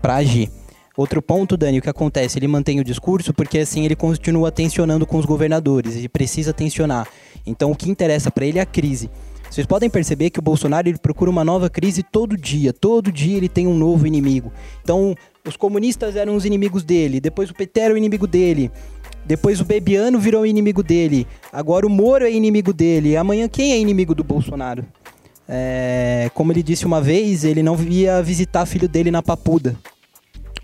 para 0.00 0.16
agir. 0.16 0.50
Outro 0.96 1.22
ponto, 1.22 1.56
Dani, 1.56 1.78
o 1.78 1.82
que 1.82 1.88
acontece? 1.88 2.38
Ele 2.38 2.48
mantém 2.48 2.80
o 2.80 2.84
discurso 2.84 3.32
porque 3.32 3.58
assim 3.58 3.84
ele 3.84 3.96
continua 3.96 4.50
tensionando 4.50 5.06
com 5.06 5.16
os 5.18 5.24
governadores, 5.24 5.96
ele 5.96 6.08
precisa 6.08 6.52
tensionar. 6.52 7.06
Então 7.46 7.70
o 7.70 7.76
que 7.76 7.90
interessa 7.90 8.30
para 8.30 8.44
ele 8.44 8.58
é 8.58 8.62
a 8.62 8.66
crise. 8.66 9.10
Vocês 9.50 9.66
podem 9.66 9.90
perceber 9.90 10.30
que 10.30 10.38
o 10.38 10.42
Bolsonaro 10.42 10.88
ele 10.88 10.98
procura 10.98 11.28
uma 11.28 11.44
nova 11.44 11.68
crise 11.68 12.04
todo 12.04 12.36
dia, 12.36 12.72
todo 12.72 13.10
dia 13.10 13.36
ele 13.36 13.48
tem 13.48 13.66
um 13.66 13.76
novo 13.76 14.06
inimigo. 14.06 14.52
Então, 14.80 15.12
os 15.44 15.56
comunistas 15.56 16.14
eram 16.14 16.36
os 16.36 16.44
inimigos 16.44 16.84
dele, 16.84 17.20
depois 17.20 17.50
o 17.50 17.54
PT 17.54 17.80
era 17.80 17.94
o 17.94 17.96
inimigo 17.96 18.28
dele, 18.28 18.70
depois 19.30 19.60
o 19.60 19.64
Bebiano 19.64 20.18
virou 20.18 20.44
inimigo 20.44 20.82
dele, 20.82 21.24
agora 21.52 21.86
o 21.86 21.88
Moro 21.88 22.24
é 22.24 22.32
inimigo 22.32 22.72
dele, 22.72 23.16
amanhã 23.16 23.48
quem 23.48 23.72
é 23.72 23.78
inimigo 23.78 24.12
do 24.12 24.24
Bolsonaro? 24.24 24.84
É, 25.48 26.28
como 26.34 26.50
ele 26.52 26.64
disse 26.64 26.84
uma 26.84 27.00
vez, 27.00 27.44
ele 27.44 27.62
não 27.62 27.80
ia 27.80 28.20
visitar 28.24 28.66
filho 28.66 28.88
dele 28.88 29.08
na 29.08 29.22
Papuda. 29.22 29.76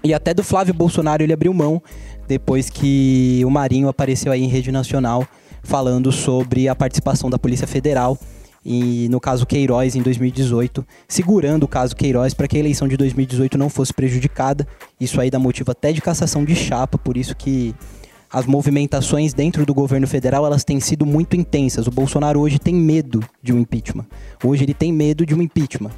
E 0.02 0.12
até 0.12 0.34
do 0.34 0.42
Flávio 0.42 0.74
Bolsonaro 0.74 1.22
ele 1.22 1.32
abriu 1.32 1.54
mão 1.54 1.80
depois 2.26 2.68
que 2.68 3.40
o 3.46 3.50
Marinho 3.50 3.86
apareceu 3.86 4.32
aí 4.32 4.42
em 4.42 4.48
rede 4.48 4.72
nacional 4.72 5.24
falando 5.62 6.10
sobre 6.10 6.68
a 6.68 6.74
participação 6.74 7.30
da 7.30 7.38
Polícia 7.38 7.68
Federal 7.68 8.18
e 8.64 9.08
no 9.10 9.20
caso 9.20 9.46
Queiroz 9.46 9.94
em 9.94 10.02
2018, 10.02 10.84
segurando 11.06 11.62
o 11.62 11.68
caso 11.68 11.94
Queiroz 11.94 12.34
para 12.34 12.48
que 12.48 12.56
a 12.56 12.58
eleição 12.58 12.88
de 12.88 12.96
2018 12.96 13.56
não 13.56 13.70
fosse 13.70 13.94
prejudicada. 13.94 14.66
Isso 14.98 15.20
aí 15.20 15.30
dá 15.30 15.38
motivo 15.38 15.70
até 15.70 15.92
de 15.92 16.02
cassação 16.02 16.44
de 16.44 16.56
chapa, 16.56 16.98
por 16.98 17.16
isso 17.16 17.36
que 17.36 17.72
as 18.32 18.46
movimentações 18.46 19.32
dentro 19.32 19.64
do 19.64 19.74
governo 19.74 20.06
federal 20.06 20.44
elas 20.44 20.64
têm 20.64 20.80
sido 20.80 21.06
muito 21.06 21.36
intensas. 21.36 21.86
O 21.86 21.90
Bolsonaro 21.90 22.40
hoje 22.40 22.58
tem 22.58 22.74
medo 22.74 23.22
de 23.42 23.52
um 23.52 23.58
impeachment. 23.58 24.06
Hoje 24.42 24.64
ele 24.64 24.74
tem 24.74 24.92
medo 24.92 25.24
de 25.24 25.34
um 25.34 25.42
impeachment. 25.42 25.90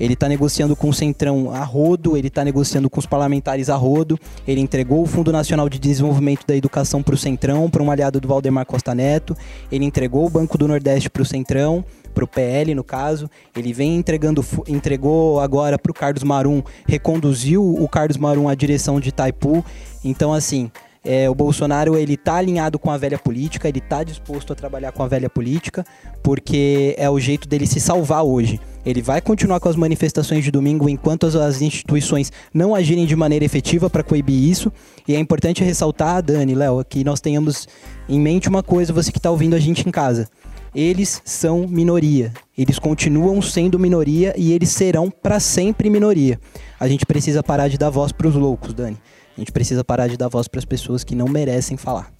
Ele 0.00 0.14
está 0.14 0.26
negociando 0.26 0.74
com 0.74 0.88
o 0.88 0.94
Centrão 0.94 1.50
a 1.52 1.62
rodo, 1.62 2.16
ele 2.16 2.28
está 2.28 2.42
negociando 2.42 2.88
com 2.88 2.98
os 2.98 3.04
parlamentares 3.04 3.68
a 3.68 3.76
rodo, 3.76 4.18
ele 4.48 4.58
entregou 4.58 5.02
o 5.02 5.06
Fundo 5.06 5.30
Nacional 5.30 5.68
de 5.68 5.78
Desenvolvimento 5.78 6.46
da 6.46 6.56
Educação 6.56 7.02
para 7.02 7.14
o 7.14 7.18
Centrão, 7.18 7.68
para 7.68 7.82
um 7.82 7.90
aliado 7.90 8.18
do 8.18 8.26
Valdemar 8.26 8.64
Costa 8.64 8.94
Neto, 8.94 9.36
ele 9.70 9.84
entregou 9.84 10.26
o 10.26 10.30
Banco 10.30 10.56
do 10.56 10.66
Nordeste 10.66 11.10
para 11.10 11.20
o 11.20 11.26
Centrão, 11.26 11.84
para 12.14 12.24
o 12.24 12.26
PL 12.26 12.74
no 12.74 12.82
caso, 12.82 13.28
ele 13.54 13.74
vem 13.74 13.96
entregando, 13.96 14.42
entregou 14.66 15.38
agora 15.38 15.78
para 15.78 15.90
o 15.90 15.94
Carlos 15.94 16.22
Marum, 16.22 16.62
reconduziu 16.88 17.62
o 17.62 17.86
Carlos 17.86 18.16
Marum 18.16 18.48
à 18.48 18.54
direção 18.54 18.98
de 18.98 19.10
Itaipu, 19.10 19.62
então 20.02 20.32
assim, 20.32 20.70
é, 21.02 21.30
o 21.30 21.34
Bolsonaro 21.34 21.96
ele 21.96 22.16
tá 22.16 22.36
alinhado 22.36 22.78
com 22.78 22.90
a 22.90 22.96
velha 22.98 23.18
política, 23.18 23.68
ele 23.68 23.80
tá 23.80 24.04
disposto 24.04 24.52
a 24.52 24.56
trabalhar 24.56 24.92
com 24.92 25.02
a 25.02 25.08
velha 25.08 25.30
política, 25.30 25.84
porque 26.22 26.94
é 26.98 27.08
o 27.08 27.18
jeito 27.18 27.48
dele 27.48 27.66
se 27.66 27.80
salvar 27.80 28.22
hoje. 28.22 28.60
Ele 28.84 29.00
vai 29.00 29.20
continuar 29.20 29.60
com 29.60 29.68
as 29.68 29.76
manifestações 29.76 30.44
de 30.44 30.50
domingo 30.50 30.88
enquanto 30.88 31.26
as, 31.26 31.34
as 31.34 31.62
instituições 31.62 32.32
não 32.52 32.74
agirem 32.74 33.06
de 33.06 33.16
maneira 33.16 33.44
efetiva 33.44 33.88
para 33.88 34.02
coibir 34.02 34.48
isso. 34.48 34.72
E 35.06 35.14
é 35.14 35.18
importante 35.18 35.64
ressaltar, 35.64 36.22
Dani, 36.22 36.54
Léo, 36.54 36.84
que 36.88 37.04
nós 37.04 37.20
tenhamos 37.20 37.68
em 38.08 38.20
mente 38.20 38.48
uma 38.48 38.62
coisa, 38.62 38.92
você 38.92 39.10
que 39.12 39.18
está 39.18 39.30
ouvindo 39.30 39.54
a 39.54 39.58
gente 39.58 39.86
em 39.86 39.90
casa. 39.90 40.28
Eles 40.74 41.20
são 41.24 41.66
minoria. 41.66 42.32
Eles 42.56 42.78
continuam 42.78 43.42
sendo 43.42 43.78
minoria 43.78 44.34
e 44.36 44.52
eles 44.52 44.68
serão 44.70 45.10
para 45.10 45.40
sempre 45.40 45.90
minoria. 45.90 46.38
A 46.78 46.86
gente 46.86 47.04
precisa 47.04 47.42
parar 47.42 47.68
de 47.68 47.76
dar 47.76 47.90
voz 47.90 48.12
para 48.12 48.28
os 48.28 48.34
loucos, 48.34 48.72
Dani. 48.72 48.96
Gente 49.40 49.52
precisa 49.52 49.82
parar 49.82 50.06
de 50.06 50.18
dar 50.18 50.28
voz 50.28 50.46
para 50.46 50.58
as 50.58 50.66
pessoas 50.66 51.02
que 51.02 51.14
não 51.14 51.26
merecem 51.26 51.74
falar. 51.74 52.12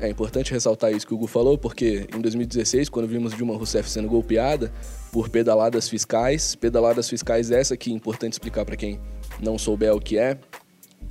É 0.00 0.08
importante 0.08 0.50
ressaltar 0.50 0.90
isso 0.90 1.06
que 1.06 1.12
o 1.12 1.18
Hugo 1.18 1.26
falou, 1.26 1.58
porque 1.58 2.08
em 2.16 2.18
2016, 2.18 2.88
quando 2.88 3.06
vimos 3.06 3.34
Dilma 3.36 3.54
Rousseff 3.54 3.90
sendo 3.90 4.08
golpeada 4.08 4.72
por 5.12 5.28
pedaladas 5.28 5.86
fiscais, 5.86 6.54
pedaladas 6.54 7.10
fiscais 7.10 7.50
essa 7.50 7.76
que 7.76 7.90
é 7.90 7.94
importante 7.94 8.32
explicar 8.32 8.64
para 8.64 8.74
quem 8.74 8.98
não 9.38 9.58
souber 9.58 9.94
o 9.94 10.00
que 10.00 10.16
é, 10.16 10.38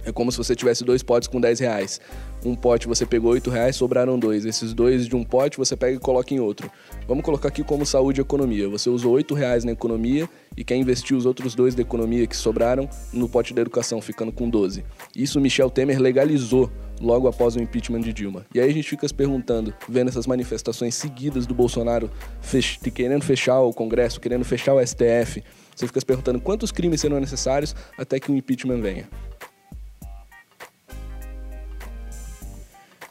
é 0.06 0.12
como 0.12 0.32
se 0.32 0.38
você 0.38 0.56
tivesse 0.56 0.84
dois 0.84 1.02
potes 1.02 1.28
com 1.28 1.40
10 1.40 1.60
reais. 1.60 2.00
Um 2.46 2.56
pote 2.56 2.88
você 2.88 3.06
pegou 3.06 3.32
8 3.32 3.50
reais, 3.50 3.76
sobraram 3.76 4.20
dois. 4.20 4.46
Esses 4.46 4.74
dois 4.74 5.08
de 5.08 5.16
um 5.16 5.24
pote 5.24 5.58
você 5.58 5.78
pega 5.78 5.96
e 5.96 6.00
coloca 6.00 6.34
em 6.34 6.40
outro. 6.40 6.70
Vamos 7.08 7.24
colocar 7.24 7.48
aqui 7.48 7.64
como 7.64 7.86
saúde 7.86 8.20
e 8.20 8.22
economia. 8.22 8.68
Você 8.68 8.90
usou 8.90 9.14
8 9.14 9.34
reais 9.34 9.64
na 9.64 9.72
economia 9.72 10.30
e 10.58 10.64
quer 10.64 10.76
investir 10.76 11.16
os 11.16 11.26
outros 11.26 11.56
dois 11.56 11.74
da 11.74 11.82
economia 11.82 12.28
que 12.28 12.36
sobraram 12.36 12.90
no 13.14 13.30
pote 13.30 13.54
da 13.54 13.62
educação, 13.62 14.02
ficando 14.02 14.32
com 14.32 14.50
12. 14.50 14.84
Isso 15.16 15.40
Michel 15.40 15.70
Temer 15.70 16.00
legalizou 16.00 16.70
logo 17.00 17.28
após 17.28 17.56
o 17.56 17.62
impeachment 17.62 18.02
de 18.02 18.12
Dilma. 18.12 18.46
E 18.54 18.60
aí 18.60 18.70
a 18.70 18.74
gente 18.74 18.90
fica 18.90 19.08
se 19.08 19.14
perguntando, 19.14 19.74
vendo 19.88 20.10
essas 20.10 20.28
manifestações 20.28 20.96
seguidas 20.96 21.48
do 21.48 21.54
Bolsonaro 21.54 22.12
fech 22.42 22.80
querendo 22.92 23.24
fechar 23.24 23.62
o 23.62 23.74
Congresso, 23.74 24.20
querendo 24.20 24.46
fechar 24.46 24.74
o 24.74 24.86
STF, 24.86 25.44
você 25.76 25.88
fica 25.88 26.00
se 26.00 26.06
perguntando 26.06 26.40
quantos 26.40 26.72
crimes 26.72 27.02
serão 27.02 27.20
necessários 27.20 27.76
até 27.98 28.20
que 28.20 28.32
o 28.32 28.36
impeachment 28.36 28.82
venha. 28.82 29.08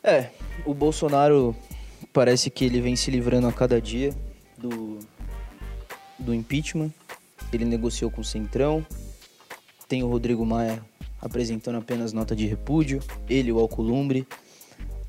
É, 0.02 0.30
o 0.64 0.74
Bolsonaro 0.74 1.54
parece 2.12 2.50
que 2.50 2.64
ele 2.64 2.80
vem 2.80 2.96
se 2.96 3.10
livrando 3.10 3.46
a 3.46 3.52
cada 3.52 3.80
dia 3.80 4.12
do, 4.58 4.98
do 6.18 6.34
impeachment. 6.34 6.90
Ele 7.52 7.64
negociou 7.64 8.10
com 8.10 8.20
o 8.20 8.24
Centrão. 8.24 8.84
Tem 9.88 10.02
o 10.02 10.08
Rodrigo 10.08 10.44
Maia 10.44 10.82
apresentando 11.20 11.78
apenas 11.78 12.12
nota 12.12 12.34
de 12.34 12.46
repúdio. 12.46 13.00
Ele, 13.28 13.52
o 13.52 13.58
Alcolumbre. 13.58 14.26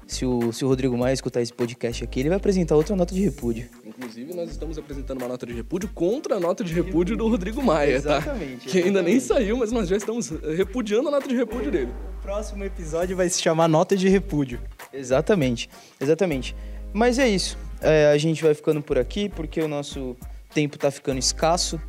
Se 0.05 0.25
o, 0.25 0.51
se 0.51 0.63
o 0.63 0.67
Rodrigo 0.67 0.97
Maia 0.97 1.13
escutar 1.13 1.41
esse 1.41 1.53
podcast 1.53 2.03
aqui, 2.03 2.19
ele 2.19 2.29
vai 2.29 2.37
apresentar 2.37 2.75
outra 2.75 2.95
nota 2.95 3.15
de 3.15 3.23
repúdio. 3.23 3.67
Inclusive, 3.97 4.33
nós 4.33 4.49
estamos 4.49 4.77
apresentando 4.77 5.19
uma 5.19 5.27
nota 5.27 5.45
de 5.45 5.53
repúdio 5.53 5.89
contra 5.93 6.37
a 6.37 6.39
nota 6.39 6.63
de 6.63 6.73
repúdio 6.73 7.15
do 7.15 7.27
Rodrigo 7.27 7.61
Maia, 7.61 8.01
tá? 8.01 8.17
Exatamente. 8.17 8.67
Que 8.67 8.79
ainda 8.79 9.01
nem 9.01 9.19
saiu, 9.19 9.57
mas 9.57 9.71
nós 9.71 9.87
já 9.87 9.95
estamos 9.95 10.29
repudiando 10.29 11.09
a 11.09 11.11
nota 11.11 11.27
de 11.27 11.35
repúdio 11.35 11.71
dele. 11.71 11.91
O 12.19 12.21
próximo 12.21 12.63
episódio 12.63 13.15
vai 13.15 13.29
se 13.29 13.41
chamar 13.41 13.67
Nota 13.67 13.95
de 13.95 14.09
Repúdio. 14.09 14.59
Exatamente, 14.91 15.69
exatamente. 15.99 16.55
Mas 16.91 17.19
é 17.19 17.27
isso. 17.27 17.57
É, 17.81 18.11
a 18.11 18.17
gente 18.17 18.41
vai 18.41 18.53
ficando 18.53 18.81
por 18.81 18.97
aqui 18.97 19.29
porque 19.29 19.61
o 19.61 19.67
nosso 19.67 20.15
tempo 20.53 20.75
está 20.75 20.89
ficando 20.89 21.19
escasso. 21.19 21.79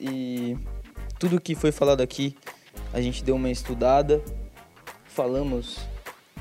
E 0.00 0.56
tudo 1.18 1.40
que 1.40 1.54
foi 1.54 1.72
falado 1.72 2.02
aqui, 2.02 2.36
a 2.92 3.00
gente 3.00 3.24
deu 3.24 3.34
uma 3.34 3.50
estudada, 3.50 4.22
falamos 5.06 5.78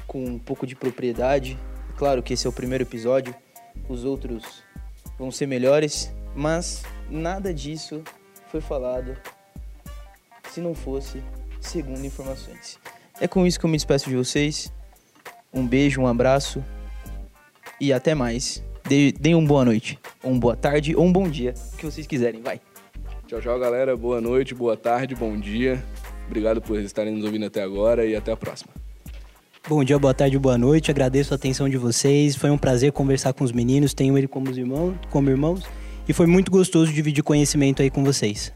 com 0.06 0.23
um 0.23 0.38
pouco 0.39 0.67
de 0.67 0.76
propriedade. 0.76 1.58
Claro 1.97 2.21
que 2.21 2.34
esse 2.34 2.45
é 2.45 2.50
o 2.50 2.54
primeiro 2.54 2.84
episódio, 2.84 3.34
os 3.88 4.04
outros 4.04 4.63
vão 5.18 5.32
ser 5.32 5.48
melhores, 5.48 6.12
mas 6.36 6.84
nada 7.10 7.54
disso 7.54 8.04
foi 8.50 8.62
falado 8.62 9.18
se 10.52 10.62
não 10.62 10.74
fosse 10.74 11.24
segundo 11.60 12.06
informações. 12.06 12.80
É 13.20 13.28
com 13.28 13.46
isso 13.46 13.60
que 13.60 13.66
eu 13.66 13.70
me 13.70 13.78
despeço 13.78 14.10
de 14.10 14.16
vocês. 14.16 14.72
Um 15.54 15.66
beijo, 15.68 16.02
um 16.02 16.08
abraço 16.08 16.63
e 17.80 17.92
até 17.92 18.13
mais. 18.13 18.63
Deem 18.88 19.36
uma 19.36 19.48
boa 19.48 19.66
noite, 19.66 20.00
uma 20.24 20.40
boa 20.40 20.56
tarde, 20.56 20.96
ou 20.96 21.06
um 21.06 21.12
bom 21.12 21.28
dia, 21.28 21.54
o 21.74 21.78
que 21.78 21.86
vocês 21.86 22.08
quiserem. 22.08 22.42
Vai. 22.42 22.62
Tchau, 23.28 23.42
tchau, 23.42 23.60
galera. 23.60 23.98
Boa 23.98 24.22
noite, 24.22 24.56
boa 24.56 24.78
tarde, 24.78 25.13
bom 25.13 25.38
dia. 25.38 25.84
Obrigado 26.28 26.62
por 26.62 26.80
estarem 26.80 27.13
nos 27.13 27.26
ouvindo 27.26 27.46
até 27.46 27.62
agora 27.62 28.06
e 28.06 28.16
até 28.16 28.32
a 28.32 28.38
próxima. 28.38 28.77
Bom 29.69 29.84
dia, 29.84 29.99
boa 29.99 30.13
tarde, 30.13 30.39
boa 30.39 30.58
noite. 30.58 30.89
Agradeço 30.89 31.34
a 31.34 31.36
atenção 31.36 31.67
de 31.67 31.75
vocês. 31.75 32.38
Foi 32.38 32.49
um 32.49 32.58
prazer 32.58 32.93
conversar 32.93 33.34
com 33.34 33.43
os 33.43 33.51
meninos. 33.51 33.93
Tenho 33.93 34.17
ele 34.17 34.25
como 34.25 34.49
irmãos, 34.49 34.95
como 35.10 35.30
irmãos. 35.30 35.62
E 36.08 36.13
foi 36.13 36.25
muito 36.25 36.49
gostoso 36.49 36.93
dividir 36.93 37.21
conhecimento 37.21 37.82
aí 37.82 37.89
com 37.89 38.01
vocês. 38.01 38.53